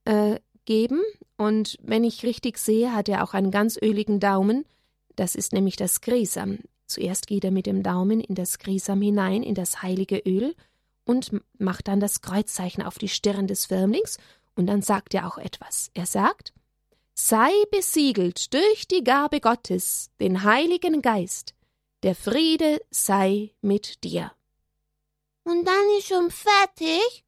äh, 0.05 0.39
geben. 0.65 1.01
Und 1.35 1.77
wenn 1.81 2.03
ich 2.03 2.21
richtig 2.21 2.59
sehe, 2.59 2.93
hat 2.93 3.09
er 3.09 3.23
auch 3.23 3.33
einen 3.33 3.49
ganz 3.49 3.75
öligen 3.81 4.19
Daumen. 4.19 4.65
Das 5.15 5.33
ist 5.33 5.51
nämlich 5.51 5.77
das 5.77 6.01
Grisam. 6.01 6.59
Zuerst 6.85 7.25
geht 7.25 7.43
er 7.43 7.51
mit 7.51 7.65
dem 7.65 7.81
Daumen 7.81 8.19
in 8.19 8.35
das 8.35 8.59
Grisam 8.59 9.01
hinein, 9.01 9.41
in 9.41 9.55
das 9.55 9.81
heilige 9.81 10.19
Öl, 10.19 10.53
und 11.05 11.31
macht 11.57 11.87
dann 11.87 11.99
das 11.99 12.21
Kreuzzeichen 12.21 12.83
auf 12.83 12.99
die 12.99 13.09
Stirn 13.09 13.47
des 13.47 13.65
Firmlings 13.65 14.19
und 14.59 14.67
dann 14.67 14.81
sagt 14.81 15.13
er 15.13 15.25
auch 15.25 15.37
etwas. 15.37 15.89
Er 15.93 16.05
sagt, 16.05 16.53
sei 17.13 17.49
besiegelt 17.71 18.53
durch 18.53 18.87
die 18.87 19.05
Gabe 19.05 19.39
Gottes, 19.39 20.11
den 20.19 20.43
Heiligen 20.43 21.01
Geist, 21.01 21.55
der 22.03 22.13
Friede 22.13 22.81
sei 22.91 23.53
mit 23.61 24.03
dir. 24.03 24.33
Und 25.45 25.65
dann 25.65 25.97
ist 25.97 26.09
schon 26.09 26.29
fertig? 26.29 27.23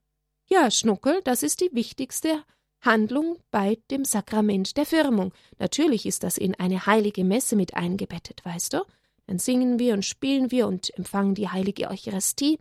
Ja, 0.47 0.69
Schnuckel, 0.69 1.21
das 1.23 1.41
ist 1.41 1.61
die 1.61 1.69
wichtigste 1.71 2.43
Handlung 2.81 3.37
bei 3.49 3.79
dem 3.89 4.03
Sakrament 4.03 4.75
der 4.75 4.85
Firmung. 4.85 5.33
Natürlich 5.57 6.05
ist 6.05 6.23
das 6.23 6.37
in 6.37 6.55
eine 6.55 6.85
heilige 6.85 7.23
Messe 7.23 7.55
mit 7.55 7.75
eingebettet, 7.75 8.43
weißt 8.43 8.73
du? 8.73 8.83
Dann 9.27 9.39
singen 9.39 9.79
wir 9.79 9.93
und 9.93 10.03
spielen 10.03 10.51
wir 10.51 10.67
und 10.67 10.93
empfangen 10.97 11.33
die 11.33 11.47
heilige 11.47 11.89
Eucharistie 11.89 12.59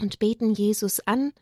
und 0.00 0.18
beten 0.18 0.54
Jesus 0.54 1.00
an, 1.00 1.34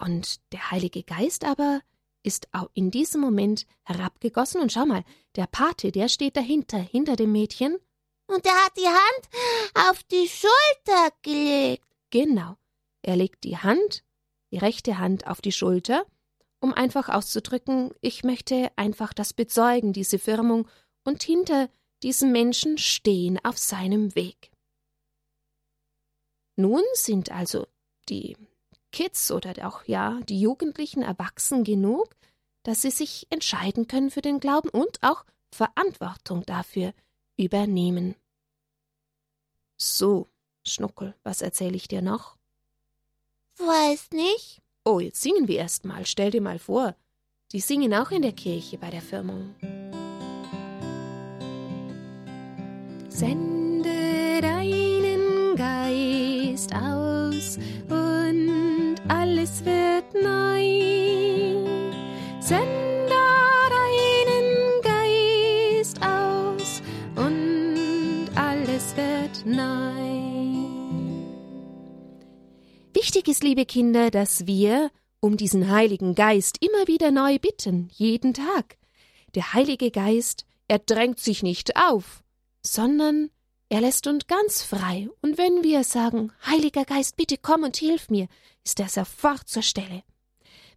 und 0.00 0.40
der 0.52 0.70
Heilige 0.70 1.02
Geist 1.02 1.44
aber 1.44 1.80
ist 2.22 2.48
auch 2.52 2.70
in 2.74 2.90
diesem 2.90 3.20
Moment 3.20 3.66
herabgegossen 3.84 4.60
und 4.60 4.72
schau 4.72 4.86
mal, 4.86 5.04
der 5.36 5.46
Pate, 5.46 5.92
der 5.92 6.08
steht 6.08 6.36
dahinter, 6.36 6.78
hinter 6.78 7.16
dem 7.16 7.32
Mädchen. 7.32 7.78
Und 8.26 8.44
er 8.44 8.64
hat 8.64 8.76
die 8.76 8.86
Hand 8.86 9.88
auf 9.90 10.02
die 10.04 10.28
Schulter 10.28 11.10
gelegt. 11.22 11.84
Genau. 12.10 12.56
Er 13.02 13.16
legt 13.16 13.44
die 13.44 13.56
Hand, 13.56 14.04
die 14.52 14.58
rechte 14.58 14.98
Hand 14.98 15.26
auf 15.26 15.40
die 15.40 15.52
Schulter, 15.52 16.04
um 16.60 16.74
einfach 16.74 17.08
auszudrücken, 17.08 17.94
ich 18.00 18.22
möchte 18.22 18.70
einfach 18.76 19.14
das 19.14 19.32
bezeugen, 19.32 19.92
diese 19.92 20.18
Firmung, 20.18 20.68
und 21.04 21.22
hinter 21.22 21.70
diesem 22.02 22.32
Menschen 22.32 22.76
stehen 22.76 23.38
auf 23.42 23.58
seinem 23.58 24.14
Weg. 24.14 24.50
Nun 26.56 26.82
sind 26.92 27.30
also 27.30 27.66
die 28.10 28.36
Kids 28.92 29.30
oder 29.30 29.66
auch 29.66 29.84
ja 29.84 30.20
die 30.28 30.40
Jugendlichen 30.40 31.02
erwachsen 31.02 31.64
genug, 31.64 32.14
dass 32.62 32.82
sie 32.82 32.90
sich 32.90 33.26
entscheiden 33.30 33.86
können 33.86 34.10
für 34.10 34.22
den 34.22 34.40
Glauben 34.40 34.68
und 34.68 35.02
auch 35.02 35.24
Verantwortung 35.52 36.44
dafür 36.46 36.92
übernehmen. 37.36 38.14
So, 39.76 40.28
Schnuckel, 40.66 41.14
was 41.22 41.40
erzähle 41.40 41.76
ich 41.76 41.88
dir 41.88 42.02
noch? 42.02 42.36
Weiß 43.56 44.10
nicht. 44.12 44.60
Oh, 44.84 45.00
jetzt 45.00 45.20
singen 45.20 45.48
wir 45.48 45.58
erst 45.58 45.84
mal. 45.84 46.06
Stell 46.06 46.30
dir 46.30 46.40
mal 46.40 46.58
vor, 46.58 46.94
die 47.52 47.60
singen 47.60 47.94
auch 47.94 48.10
in 48.10 48.22
der 48.22 48.32
Kirche 48.32 48.78
bei 48.78 48.90
der 48.90 49.02
Firmung. 49.02 49.54
Sende 53.08 54.40
deinen 54.40 55.56
Geist 55.56 56.74
aus 56.74 57.58
alles 59.10 59.64
wird 59.64 60.14
neu. 60.14 61.66
Sende 62.40 63.10
deinen 63.76 64.82
Geist 64.82 66.00
aus 66.00 66.80
und 67.16 68.30
alles 68.36 68.94
wird 68.96 69.44
neu. 69.44 70.00
Wichtig 72.94 73.28
ist, 73.28 73.42
liebe 73.42 73.66
Kinder, 73.66 74.10
dass 74.10 74.46
wir 74.46 74.90
um 75.18 75.36
diesen 75.36 75.70
Heiligen 75.70 76.14
Geist 76.14 76.58
immer 76.60 76.86
wieder 76.86 77.10
neu 77.10 77.38
bitten, 77.38 77.90
jeden 77.92 78.32
Tag. 78.32 78.78
Der 79.34 79.52
Heilige 79.52 79.90
Geist, 79.90 80.46
er 80.68 80.78
drängt 80.78 81.18
sich 81.18 81.42
nicht 81.42 81.76
auf, 81.76 82.22
sondern 82.62 83.30
er 83.72 83.80
lässt 83.80 84.08
uns 84.08 84.26
ganz 84.26 84.62
frei, 84.62 85.08
und 85.22 85.38
wenn 85.38 85.62
wir 85.62 85.84
sagen, 85.84 86.32
Heiliger 86.44 86.84
Geist, 86.84 87.16
bitte 87.16 87.36
komm 87.40 87.62
und 87.62 87.76
hilf 87.76 88.08
mir, 88.10 88.26
ist 88.64 88.80
er 88.80 88.88
sofort 88.88 89.48
zur 89.48 89.62
Stelle. 89.62 90.02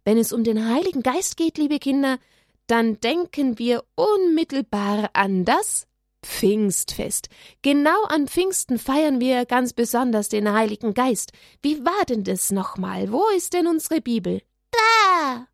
Wenn 0.04 0.18
es 0.18 0.32
um 0.32 0.44
den 0.44 0.68
Heiligen 0.68 1.02
Geist 1.02 1.36
geht, 1.36 1.58
liebe 1.58 1.78
Kinder, 1.78 2.18
dann 2.66 3.00
denken 3.00 3.58
wir 3.58 3.84
unmittelbar 3.94 5.10
an 5.12 5.44
das 5.44 5.86
Pfingstfest. 6.24 7.28
Genau 7.62 8.04
an 8.04 8.26
Pfingsten 8.26 8.78
feiern 8.78 9.20
wir 9.20 9.44
ganz 9.44 9.72
besonders 9.72 10.28
den 10.28 10.50
Heiligen 10.50 10.94
Geist. 10.94 11.32
Wie 11.62 11.84
war 11.84 12.04
denn 12.08 12.24
das 12.24 12.50
nochmal? 12.50 13.12
Wo 13.12 13.24
ist 13.36 13.52
denn 13.52 13.66
unsere 13.66 14.00
Bibel? 14.00 14.42
Da! 14.70 15.46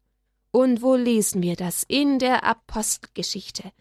Und 0.53 0.83
wo 0.83 0.95
lesen 0.97 1.43
wir 1.43 1.57
das? 1.57 1.85
In 1.87 2.19
der 2.19 2.45
Apostelgeschichte. 2.45 3.73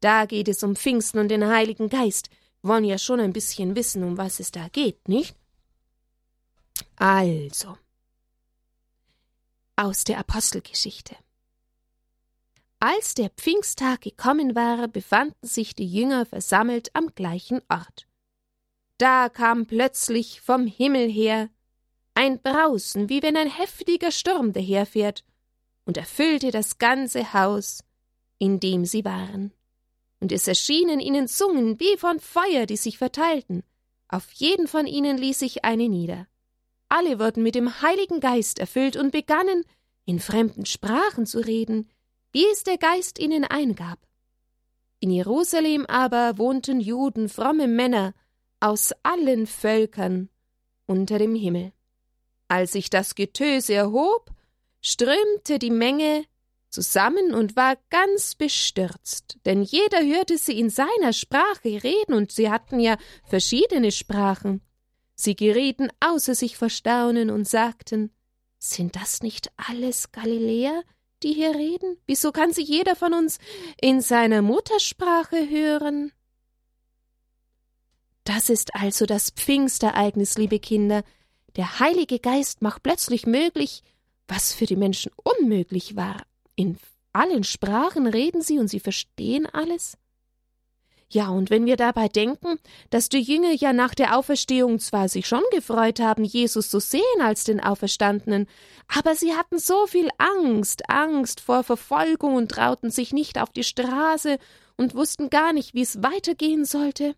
Da 0.00 0.26
geht 0.26 0.48
es 0.48 0.62
um 0.62 0.76
Pfingsten 0.76 1.18
und 1.18 1.28
den 1.28 1.46
Heiligen 1.46 1.88
Geist. 1.88 2.30
Wollen 2.62 2.84
ja 2.84 2.98
schon 2.98 3.20
ein 3.20 3.32
bisschen 3.32 3.76
wissen, 3.76 4.02
um 4.04 4.18
was 4.18 4.40
es 4.40 4.50
da 4.50 4.68
geht, 4.68 5.08
nicht? 5.08 5.34
Also. 6.96 7.76
Aus 9.80 10.02
der 10.02 10.18
Apostelgeschichte. 10.18 11.14
Als 12.80 13.14
der 13.14 13.30
Pfingsttag 13.30 14.00
gekommen 14.00 14.56
war, 14.56 14.88
befanden 14.88 15.46
sich 15.46 15.72
die 15.76 15.86
Jünger 15.86 16.26
versammelt 16.26 16.90
am 16.96 17.14
gleichen 17.14 17.60
Ort. 17.68 18.08
Da 18.98 19.28
kam 19.28 19.66
plötzlich 19.66 20.40
vom 20.40 20.66
Himmel 20.66 21.08
her 21.08 21.48
ein 22.14 22.42
Brausen, 22.42 23.08
wie 23.08 23.22
wenn 23.22 23.36
ein 23.36 23.48
heftiger 23.48 24.10
Sturm 24.10 24.52
daherfährt, 24.52 25.24
und 25.84 25.96
erfüllte 25.96 26.50
das 26.50 26.78
ganze 26.78 27.32
Haus, 27.32 27.84
in 28.38 28.58
dem 28.58 28.84
sie 28.84 29.04
waren. 29.04 29.52
Und 30.18 30.32
es 30.32 30.48
erschienen 30.48 30.98
ihnen 30.98 31.28
Zungen 31.28 31.78
wie 31.78 31.96
von 31.98 32.18
Feuer, 32.18 32.66
die 32.66 32.76
sich 32.76 32.98
verteilten. 32.98 33.62
Auf 34.08 34.32
jeden 34.32 34.66
von 34.66 34.88
ihnen 34.88 35.18
ließ 35.18 35.38
sich 35.38 35.64
eine 35.64 35.88
nieder. 35.88 36.26
Alle 36.88 37.18
wurden 37.18 37.42
mit 37.42 37.54
dem 37.54 37.82
Heiligen 37.82 38.20
Geist 38.20 38.58
erfüllt 38.58 38.96
und 38.96 39.10
begannen, 39.12 39.64
in 40.04 40.20
fremden 40.20 40.64
Sprachen 40.64 41.26
zu 41.26 41.40
reden, 41.40 41.90
wie 42.32 42.46
es 42.52 42.64
der 42.64 42.78
Geist 42.78 43.18
ihnen 43.18 43.44
eingab. 43.44 43.98
In 45.00 45.10
Jerusalem 45.10 45.86
aber 45.86 46.38
wohnten 46.38 46.80
Juden, 46.80 47.28
fromme 47.28 47.68
Männer 47.68 48.14
aus 48.60 48.92
allen 49.02 49.46
Völkern 49.46 50.28
unter 50.86 51.18
dem 51.18 51.34
Himmel. 51.34 51.72
Als 52.48 52.72
sich 52.72 52.90
das 52.90 53.14
Getöse 53.14 53.74
erhob, 53.74 54.30
strömte 54.80 55.58
die 55.58 55.70
Menge 55.70 56.24
zusammen 56.70 57.34
und 57.34 57.56
war 57.56 57.76
ganz 57.90 58.34
bestürzt, 58.34 59.38
denn 59.44 59.62
jeder 59.62 60.04
hörte 60.04 60.38
sie 60.38 60.58
in 60.58 60.70
seiner 60.70 61.12
Sprache 61.12 61.82
reden, 61.82 62.14
und 62.14 62.32
sie 62.32 62.50
hatten 62.50 62.80
ja 62.80 62.96
verschiedene 63.24 63.92
Sprachen. 63.92 64.62
Sie 65.20 65.34
gerieten 65.34 65.88
außer 65.98 66.36
sich 66.36 66.56
vor 66.56 66.70
Staunen 66.70 67.30
und 67.30 67.46
sagten 67.46 68.12
Sind 68.58 68.94
das 68.94 69.20
nicht 69.20 69.50
alles 69.56 70.12
Galiläer, 70.12 70.84
die 71.24 71.32
hier 71.32 71.56
reden? 71.56 71.96
Wieso 72.06 72.30
kann 72.30 72.52
sie 72.52 72.62
jeder 72.62 72.94
von 72.94 73.12
uns 73.12 73.38
in 73.80 74.00
seiner 74.00 74.42
Muttersprache 74.42 75.50
hören? 75.50 76.12
Das 78.22 78.48
ist 78.48 78.76
also 78.76 79.06
das 79.06 79.30
Pfingstereignis, 79.30 80.38
liebe 80.38 80.60
Kinder. 80.60 81.02
Der 81.56 81.80
Heilige 81.80 82.20
Geist 82.20 82.62
macht 82.62 82.84
plötzlich 82.84 83.26
möglich, 83.26 83.82
was 84.28 84.52
für 84.52 84.66
die 84.66 84.76
Menschen 84.76 85.10
unmöglich 85.24 85.96
war. 85.96 86.22
In 86.54 86.78
allen 87.12 87.42
Sprachen 87.42 88.06
reden 88.06 88.40
sie 88.40 88.60
und 88.60 88.68
sie 88.68 88.80
verstehen 88.80 89.46
alles. 89.46 89.98
Ja, 91.10 91.30
und 91.30 91.48
wenn 91.48 91.64
wir 91.64 91.76
dabei 91.76 92.08
denken, 92.08 92.58
dass 92.90 93.08
die 93.08 93.22
Jünger 93.22 93.52
ja 93.52 93.72
nach 93.72 93.94
der 93.94 94.18
Auferstehung 94.18 94.78
zwar 94.78 95.08
sich 95.08 95.26
schon 95.26 95.42
gefreut 95.52 96.00
haben, 96.00 96.22
Jesus 96.22 96.68
zu 96.68 96.80
sehen 96.80 97.02
als 97.20 97.44
den 97.44 97.60
Auferstandenen, 97.60 98.46
aber 98.94 99.14
sie 99.14 99.32
hatten 99.34 99.58
so 99.58 99.86
viel 99.86 100.10
Angst, 100.18 100.90
Angst 100.90 101.40
vor 101.40 101.64
Verfolgung 101.64 102.34
und 102.34 102.50
trauten 102.50 102.90
sich 102.90 103.14
nicht 103.14 103.38
auf 103.40 103.50
die 103.50 103.64
Straße 103.64 104.38
und 104.76 104.94
wussten 104.94 105.30
gar 105.30 105.54
nicht, 105.54 105.72
wie 105.72 105.80
es 105.80 106.02
weitergehen 106.02 106.66
sollte. 106.66 107.14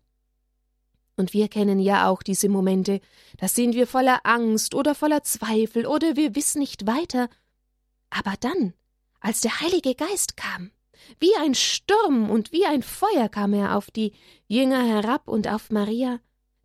Und 1.17 1.33
wir 1.33 1.49
kennen 1.49 1.79
ja 1.79 2.07
auch 2.07 2.23
diese 2.23 2.47
Momente, 2.47 3.01
da 3.37 3.49
sind 3.49 3.75
wir 3.75 3.87
voller 3.87 4.21
Angst 4.23 4.73
oder 4.73 4.95
voller 4.95 5.23
Zweifel 5.23 5.85
oder 5.85 6.15
wir 6.15 6.33
wissen 6.33 6.59
nicht 6.59 6.87
weiter. 6.87 7.27
Aber 8.09 8.35
dann, 8.39 8.73
als 9.19 9.41
der 9.41 9.59
Heilige 9.59 9.95
Geist 9.95 10.37
kam, 10.37 10.71
wie 11.19 11.35
ein 11.37 11.55
Sturm 11.55 12.29
und 12.29 12.51
wie 12.51 12.65
ein 12.65 12.83
Feuer 12.83 13.29
kam 13.29 13.53
er 13.53 13.77
auf 13.77 13.91
die 13.91 14.13
Jünger 14.47 14.83
herab 14.83 15.27
und 15.27 15.47
auf 15.47 15.69
Maria. 15.69 16.19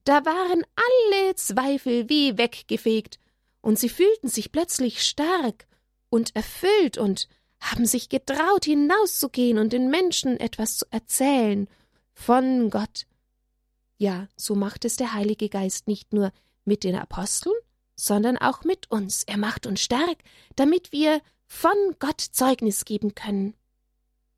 Da 0.05 0.25
waren 0.25 0.65
alle 0.75 1.35
Zweifel 1.35 2.09
wie 2.09 2.39
weggefegt, 2.39 3.19
und 3.61 3.79
sie 3.79 3.89
fühlten 3.89 4.29
sich 4.29 4.53
plötzlich 4.53 5.03
stark 5.03 5.67
und 6.09 6.37
erfüllt 6.37 6.99
und 6.99 7.29
haben 7.61 7.85
sich 7.85 8.09
getraut, 8.09 8.65
hinauszugehen 8.65 9.59
und 9.59 9.73
den 9.73 9.91
Menschen 9.91 10.39
etwas 10.39 10.77
zu 10.79 10.87
erzählen 10.91 11.69
von 12.13 12.71
Gott. 12.71 13.07
Ja, 13.99 14.29
so 14.37 14.55
macht 14.55 14.85
es 14.85 14.97
der 14.97 15.15
Heilige 15.15 15.49
Geist 15.49 15.89
nicht 15.89 16.13
nur 16.13 16.33
mit 16.65 16.85
den 16.85 16.95
Aposteln, 16.95 17.57
sondern 17.97 18.37
auch 18.37 18.63
mit 18.63 18.91
uns. 18.91 19.25
Er 19.25 19.39
macht 19.39 19.67
uns 19.67 19.81
stark, 19.81 20.19
damit 20.55 20.93
wir 20.93 21.21
von 21.47 21.77
Gott 21.99 22.21
Zeugnis 22.21 22.85
geben 22.85 23.15
können 23.17 23.55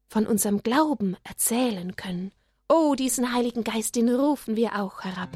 von 0.08 0.26
unserem 0.26 0.62
Glauben 0.62 1.16
erzählen 1.22 1.94
können. 1.96 2.32
Oh, 2.68 2.94
diesen 2.94 3.32
Heiligen 3.32 3.64
Geist, 3.64 3.96
den 3.96 4.08
rufen 4.08 4.56
wir 4.56 4.80
auch 4.80 5.04
herab. 5.04 5.30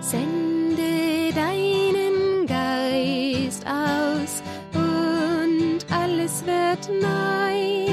Sende 0.00 1.32
deinen 1.34 2.46
Geist 2.46 3.64
aus 3.66 4.42
und 4.74 5.92
alles 5.92 6.44
wird 6.44 6.88
neu. 7.02 7.89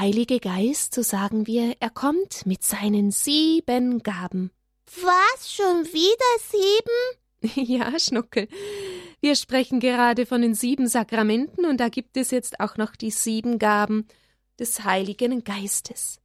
Heilige 0.00 0.40
Geist, 0.40 0.94
so 0.94 1.02
sagen 1.02 1.46
wir, 1.46 1.76
er 1.78 1.90
kommt 1.90 2.46
mit 2.46 2.62
seinen 2.62 3.10
sieben 3.10 4.02
Gaben. 4.02 4.50
Was, 4.86 5.52
schon 5.52 5.84
wieder 5.92 7.42
sieben? 7.42 7.68
ja, 7.68 7.98
Schnuckel. 7.98 8.48
Wir 9.20 9.36
sprechen 9.36 9.78
gerade 9.78 10.24
von 10.24 10.40
den 10.40 10.54
sieben 10.54 10.88
Sakramenten 10.88 11.66
und 11.66 11.80
da 11.80 11.90
gibt 11.90 12.16
es 12.16 12.30
jetzt 12.30 12.60
auch 12.60 12.78
noch 12.78 12.96
die 12.96 13.10
sieben 13.10 13.58
Gaben 13.58 14.08
des 14.58 14.84
Heiligen 14.84 15.44
Geistes. 15.44 16.18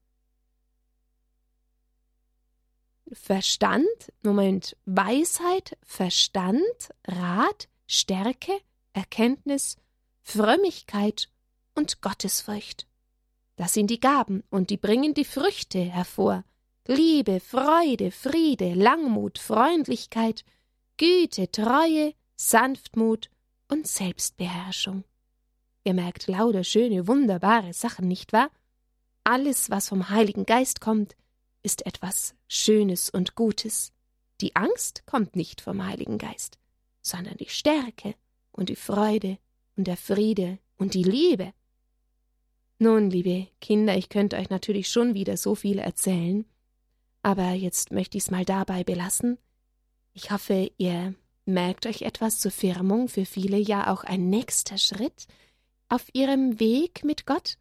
Verstand, 3.12 3.86
Moment, 4.24 4.78
Weisheit, 4.86 5.78
Verstand, 5.84 6.64
Rat, 7.06 7.68
Stärke, 7.88 8.54
Erkenntnis, 8.94 9.76
Frömmigkeit 10.22 11.28
und 11.74 12.02
Gottesfurcht. 12.02 12.88
Das 13.56 13.74
sind 13.74 13.90
die 13.90 14.00
Gaben, 14.00 14.44
und 14.50 14.70
die 14.70 14.78
bringen 14.78 15.14
die 15.14 15.26
Früchte 15.26 15.80
hervor. 15.80 16.44
Liebe, 16.88 17.40
Freude, 17.40 18.12
Friede, 18.12 18.74
Langmut, 18.74 19.40
Freundlichkeit, 19.40 20.44
Güte, 20.98 21.52
Treue, 21.52 22.14
Sanftmut 22.36 23.30
und 23.70 23.88
Selbstbeherrschung. 23.88 25.04
Ihr 25.84 25.94
merkt 25.94 26.28
lauter 26.28 26.64
schöne, 26.64 27.08
wunderbare 27.08 27.74
Sachen, 27.74 28.08
nicht 28.08 28.34
wahr? 28.34 28.50
Alles, 29.24 29.70
was 29.70 29.90
vom 29.90 30.10
Heiligen 30.10 30.46
Geist 30.46 30.82
kommt, 30.82 31.16
ist 31.64 31.86
etwas 31.86 32.36
Schönes 32.48 33.10
und 33.10 33.36
Gutes. 33.36 33.92
Die 34.42 34.56
Angst 34.56 35.04
kommt 35.06 35.36
nicht 35.36 35.62
vom 35.62 35.86
Heiligen 35.86 36.18
Geist, 36.18 36.60
sondern 37.02 37.38
die 37.38 37.50
Stärke 37.50 38.16
und 38.52 38.70
die 38.70 38.76
Freude 38.76 39.38
und 39.76 39.88
der 39.88 39.98
Friede 39.98 40.60
und 40.78 40.94
die 40.94 41.04
Liebe. 41.04 41.54
Nun, 42.78 43.10
liebe 43.10 43.48
Kinder, 43.62 43.96
ich 43.96 44.10
könnte 44.10 44.36
euch 44.36 44.50
natürlich 44.50 44.90
schon 44.90 45.14
wieder 45.14 45.38
so 45.38 45.56
viel 45.56 45.80
erzählen, 45.80 46.46
aber 47.22 47.52
jetzt 47.52 47.92
möchte 47.92 48.18
ich 48.18 48.26
es 48.26 48.32
mal 48.32 48.44
dabei 48.44 48.84
belassen. 48.84 49.38
Ich 50.12 50.32
hoffe, 50.32 50.72
ihr 50.78 51.16
merkt 51.46 51.86
euch 51.86 52.02
etwas 52.02 52.40
zur 52.40 52.52
Firmung, 52.52 53.08
für 53.08 53.26
viele 53.26 53.58
ja 53.58 53.94
auch 53.94 54.04
ein 54.04 54.30
nächster 54.30 54.78
Schritt 54.78 55.28
auf 55.88 56.06
ihrem 56.14 56.60
Weg 56.60 57.06
mit 57.06 57.26
Gott, 57.26 57.58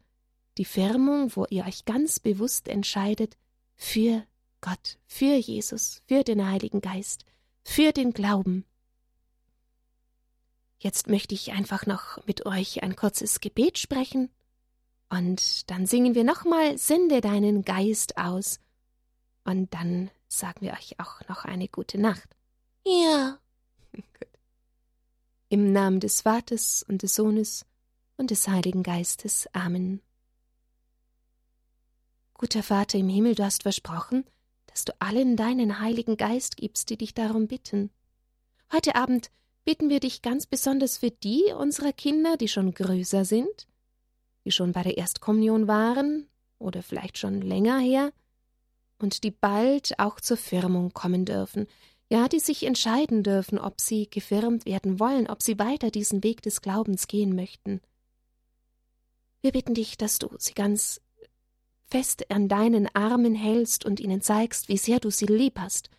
die 0.57 0.65
Firmung, 0.65 1.33
wo 1.35 1.45
ihr 1.49 1.65
euch 1.65 1.85
ganz 1.85 2.19
bewusst 2.19 2.67
entscheidet 2.67 3.37
für 3.73 4.23
Gott, 4.59 4.97
für 5.05 5.35
Jesus, 5.35 6.01
für 6.07 6.23
den 6.23 6.45
Heiligen 6.45 6.81
Geist, 6.81 7.23
für 7.63 7.93
den 7.93 8.11
Glauben. 8.11 8.65
Jetzt 10.79 11.07
möchte 11.07 11.35
ich 11.35 11.53
einfach 11.53 11.85
noch 11.85 12.25
mit 12.25 12.45
euch 12.45 12.83
ein 12.83 12.97
kurzes 12.97 13.39
Gebet 13.39 13.77
sprechen 13.77 14.29
und 15.15 15.69
dann 15.69 15.85
singen 15.85 16.15
wir 16.15 16.23
nochmal 16.23 16.77
Sende 16.77 17.21
deinen 17.21 17.63
Geist 17.63 18.17
aus 18.17 18.59
und 19.45 19.73
dann 19.73 20.11
sagen 20.27 20.61
wir 20.61 20.73
euch 20.73 20.99
auch 20.99 21.27
noch 21.29 21.45
eine 21.45 21.67
gute 21.67 21.97
Nacht. 21.97 22.35
Ja. 22.85 23.39
Gut. 23.93 24.03
Im 25.49 25.71
Namen 25.71 25.99
des 25.99 26.21
Vaters 26.21 26.83
und 26.87 27.01
des 27.03 27.15
Sohnes 27.15 27.65
und 28.17 28.31
des 28.31 28.47
Heiligen 28.47 28.83
Geistes. 28.83 29.47
Amen. 29.53 30.01
Guter 32.33 32.63
Vater 32.63 32.97
im 32.97 33.07
Himmel, 33.07 33.35
du 33.35 33.45
hast 33.45 33.63
versprochen, 33.63 34.25
dass 34.67 34.83
du 34.83 34.93
allen 34.99 35.37
deinen 35.37 35.79
Heiligen 35.79 36.17
Geist 36.17 36.57
gibst, 36.57 36.89
die 36.89 36.97
dich 36.97 37.13
darum 37.13 37.47
bitten. 37.47 37.91
Heute 38.73 38.95
Abend 38.95 39.31
bitten 39.63 39.89
wir 39.89 40.01
dich 40.01 40.21
ganz 40.21 40.45
besonders 40.45 40.97
für 40.97 41.11
die 41.11 41.53
unserer 41.57 41.93
Kinder, 41.93 42.35
die 42.35 42.49
schon 42.49 42.73
größer 42.73 43.23
sind, 43.23 43.67
die 44.45 44.51
schon 44.51 44.71
bei 44.71 44.83
der 44.83 44.97
Erstkommunion 44.97 45.67
waren 45.67 46.27
oder 46.59 46.83
vielleicht 46.83 47.17
schon 47.17 47.41
länger 47.41 47.79
her 47.79 48.13
und 48.99 49.23
die 49.23 49.31
bald 49.31 49.99
auch 49.99 50.19
zur 50.19 50.37
Firmung 50.37 50.93
kommen 50.93 51.25
dürfen, 51.25 51.67
ja, 52.09 52.27
die 52.27 52.39
sich 52.39 52.63
entscheiden 52.63 53.23
dürfen, 53.23 53.57
ob 53.57 53.81
sie 53.81 54.09
gefirmt 54.09 54.65
werden 54.65 54.99
wollen, 54.99 55.27
ob 55.27 55.41
sie 55.41 55.57
weiter 55.57 55.89
diesen 55.89 56.23
Weg 56.23 56.41
des 56.43 56.61
Glaubens 56.61 57.07
gehen 57.07 57.35
möchten. 57.35 57.81
Wir 59.41 59.51
bitten 59.51 59.73
dich, 59.73 59.97
dass 59.97 60.19
du 60.19 60.29
sie 60.37 60.53
ganz 60.53 61.01
fest 61.87 62.29
an 62.31 62.47
deinen 62.47 62.87
Armen 62.95 63.35
hältst 63.35 63.85
und 63.85 63.99
ihnen 63.99 64.21
zeigst, 64.21 64.69
wie 64.69 64.77
sehr 64.77 64.99
du 64.99 65.09
sie 65.09 65.27
lieb 65.27 65.59
hast, 65.59 65.89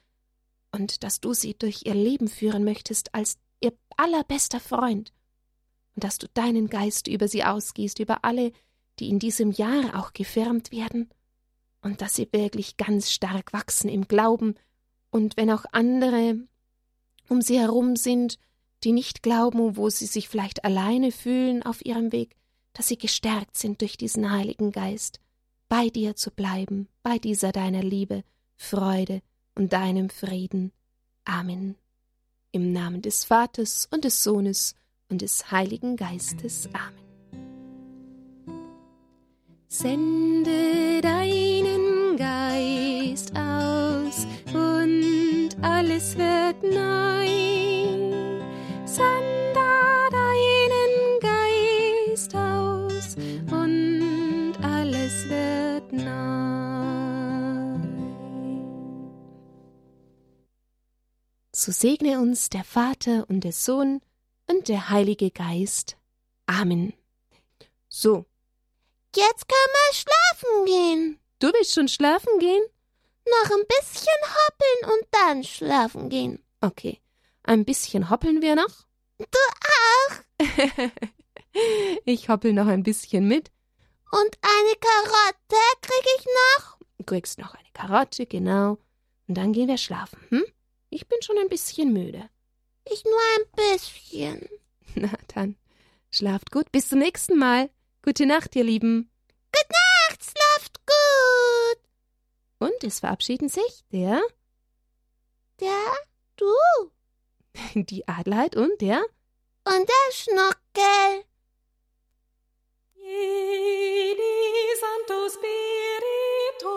und 0.72 1.02
dass 1.04 1.20
du 1.20 1.32
sie 1.32 1.54
durch 1.54 1.86
ihr 1.86 1.94
Leben 1.94 2.28
führen 2.28 2.64
möchtest 2.64 3.14
als 3.14 3.38
ihr 3.60 3.72
allerbester 3.96 4.60
Freund, 4.60 5.12
und 5.96 6.04
dass 6.04 6.18
du 6.18 6.28
deinen 6.34 6.68
Geist 6.68 7.08
über 7.08 7.26
sie 7.26 7.42
ausgießt, 7.42 7.98
über 7.98 8.24
alle, 8.24 8.52
die 9.00 9.08
in 9.08 9.18
diesem 9.18 9.50
Jahr 9.50 9.98
auch 9.98 10.12
gefirmt 10.12 10.70
werden, 10.70 11.10
und 11.80 12.02
dass 12.02 12.14
sie 12.14 12.28
wirklich 12.32 12.76
ganz 12.76 13.10
stark 13.10 13.52
wachsen 13.52 13.88
im 13.88 14.06
Glauben, 14.06 14.54
und 15.10 15.36
wenn 15.36 15.50
auch 15.50 15.64
andere 15.72 16.38
um 17.28 17.42
sie 17.42 17.58
herum 17.58 17.96
sind, 17.96 18.38
die 18.84 18.92
nicht 18.92 19.22
glauben 19.22 19.76
wo 19.76 19.88
sie 19.88 20.06
sich 20.06 20.28
vielleicht 20.28 20.64
alleine 20.64 21.10
fühlen 21.10 21.62
auf 21.62 21.84
ihrem 21.84 22.12
Weg, 22.12 22.36
dass 22.72 22.88
sie 22.88 22.98
gestärkt 22.98 23.56
sind 23.56 23.80
durch 23.80 23.96
diesen 23.96 24.30
Heiligen 24.30 24.70
Geist, 24.70 25.20
bei 25.68 25.88
dir 25.88 26.14
zu 26.14 26.30
bleiben, 26.30 26.88
bei 27.02 27.18
dieser 27.18 27.52
deiner 27.52 27.82
Liebe, 27.82 28.22
Freude 28.56 29.22
und 29.54 29.72
deinem 29.72 30.10
Frieden. 30.10 30.72
Amen. 31.24 31.76
Im 32.52 32.72
Namen 32.72 33.02
des 33.02 33.24
Vaters 33.24 33.88
und 33.90 34.04
des 34.04 34.22
Sohnes 34.22 34.74
und 35.08 35.22
des 35.22 35.50
Heiligen 35.50 35.96
Geistes. 35.96 36.68
Amen. 36.72 37.06
Sende 39.68 41.00
deinen 41.02 42.16
Geist 42.16 43.32
aus 43.36 44.26
und 44.54 45.50
alles 45.60 46.16
wird 46.16 46.62
neu. 46.62 47.26
Sende 48.84 49.56
deinen 50.10 51.20
Geist 51.20 52.34
aus 52.34 53.16
und 53.50 54.54
alles 54.62 55.28
wird 55.28 55.92
neu. 55.92 56.06
So 61.54 61.72
segne 61.72 62.20
uns 62.20 62.48
der 62.48 62.64
Vater 62.64 63.26
und 63.28 63.44
der 63.44 63.52
Sohn 63.52 64.00
und 64.48 64.68
der 64.68 64.90
Heilige 64.90 65.30
Geist. 65.30 65.96
Amen. 66.46 66.92
So. 67.88 68.26
Jetzt 69.14 69.48
können 69.48 69.74
wir 69.74 69.94
schlafen 69.94 70.66
gehen. 70.66 71.18
Du 71.38 71.48
willst 71.48 71.74
schon 71.74 71.88
schlafen 71.88 72.38
gehen? 72.38 72.62
Noch 73.26 73.50
ein 73.50 73.64
bisschen 73.66 74.12
hoppeln 74.22 74.92
und 74.92 75.08
dann 75.10 75.44
schlafen 75.44 76.08
gehen. 76.08 76.44
Okay. 76.60 77.00
Ein 77.42 77.64
bisschen 77.64 78.10
hoppeln 78.10 78.42
wir 78.42 78.56
noch? 78.56 78.86
Du 79.18 79.38
auch. 80.40 80.40
ich 82.04 82.28
hoppel 82.28 82.52
noch 82.52 82.66
ein 82.66 82.82
bisschen 82.82 83.26
mit. 83.26 83.50
Und 84.12 84.38
eine 84.42 84.76
Karotte 84.80 85.62
krieg 85.80 86.06
ich 86.18 86.26
noch? 86.26 86.78
Du 86.98 87.04
kriegst 87.04 87.38
noch 87.38 87.54
eine 87.54 87.68
Karotte, 87.72 88.26
genau. 88.26 88.78
Und 89.28 89.36
dann 89.36 89.52
gehen 89.52 89.68
wir 89.68 89.78
schlafen, 89.78 90.18
hm? 90.28 90.44
Ich 90.90 91.08
bin 91.08 91.20
schon 91.22 91.38
ein 91.38 91.48
bisschen 91.48 91.92
müde. 91.92 92.28
Ich 92.92 93.04
nur 93.04 93.20
ein 93.36 93.44
bisschen. 93.56 94.48
Na 94.94 95.10
dann, 95.34 95.56
schlaft 96.10 96.50
gut. 96.52 96.70
Bis 96.72 96.88
zum 96.88 96.98
nächsten 97.00 97.38
Mal. 97.38 97.70
Gute 98.02 98.26
Nacht, 98.26 98.54
ihr 98.56 98.64
Lieben. 98.64 99.10
Gute 99.52 99.68
Nacht, 100.08 100.22
schlaft 100.22 100.80
gut. 100.86 101.80
Und 102.58 102.84
es 102.84 103.00
verabschieden 103.00 103.48
sich 103.48 103.84
der, 103.92 104.22
Der, 105.60 105.92
du 106.36 106.52
die 107.74 108.06
Adelheid 108.08 108.56
und 108.56 108.80
der 108.80 109.04
und 109.64 109.88
der 109.88 110.12
Schnuckel. 110.12 111.24
Vieni 112.94 114.36
Santo 114.80 115.28
Spirito, 115.34 116.76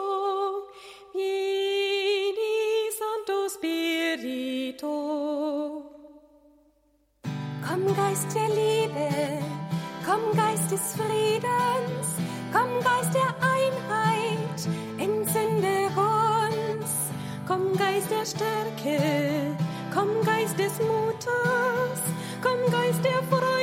vieni 1.14 2.92
Santo 3.00 3.38
Spirito. 3.50 4.94
Komm 7.70 7.96
Geist 7.96 8.34
der 8.34 8.48
Liebe, 8.50 9.44
komm 10.04 10.36
Geist 10.36 10.72
des 10.72 10.96
Friedens, 10.96 12.18
komm 12.52 12.84
Geist 12.84 13.14
der 13.14 13.30
Einheit, 13.46 14.68
entzünde 14.98 15.88
uns. 15.96 16.90
Komm 17.48 17.78
Geist 17.78 18.10
der 18.10 18.26
Stärke, 18.26 19.56
komm 19.94 20.10
Geist 20.26 20.58
des 20.58 20.80
Mutes, 20.80 22.02
komm 22.42 22.72
Geist 22.72 23.06
der 23.06 23.22
Freude, 23.30 23.59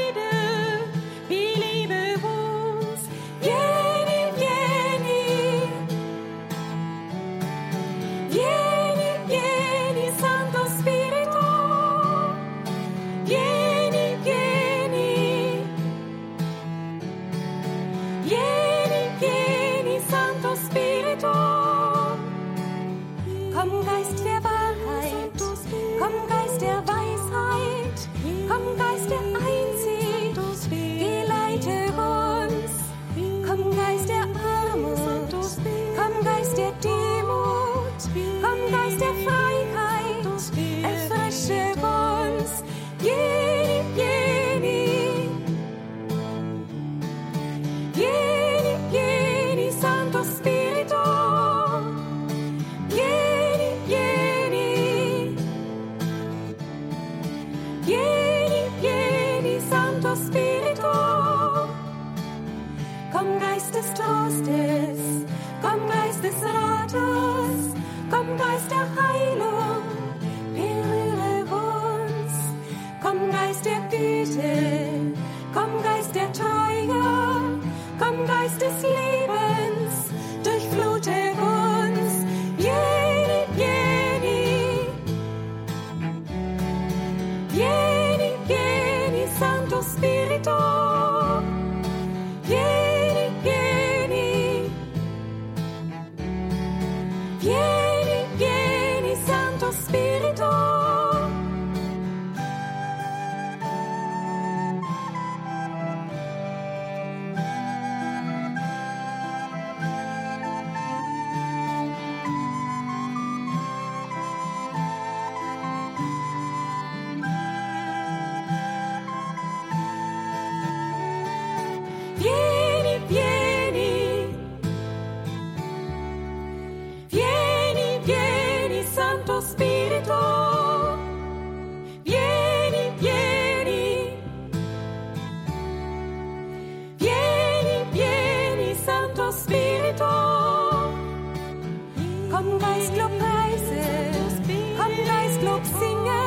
am 144.87 144.92
Anleichsclub 144.92 145.64
singen. 145.79 146.26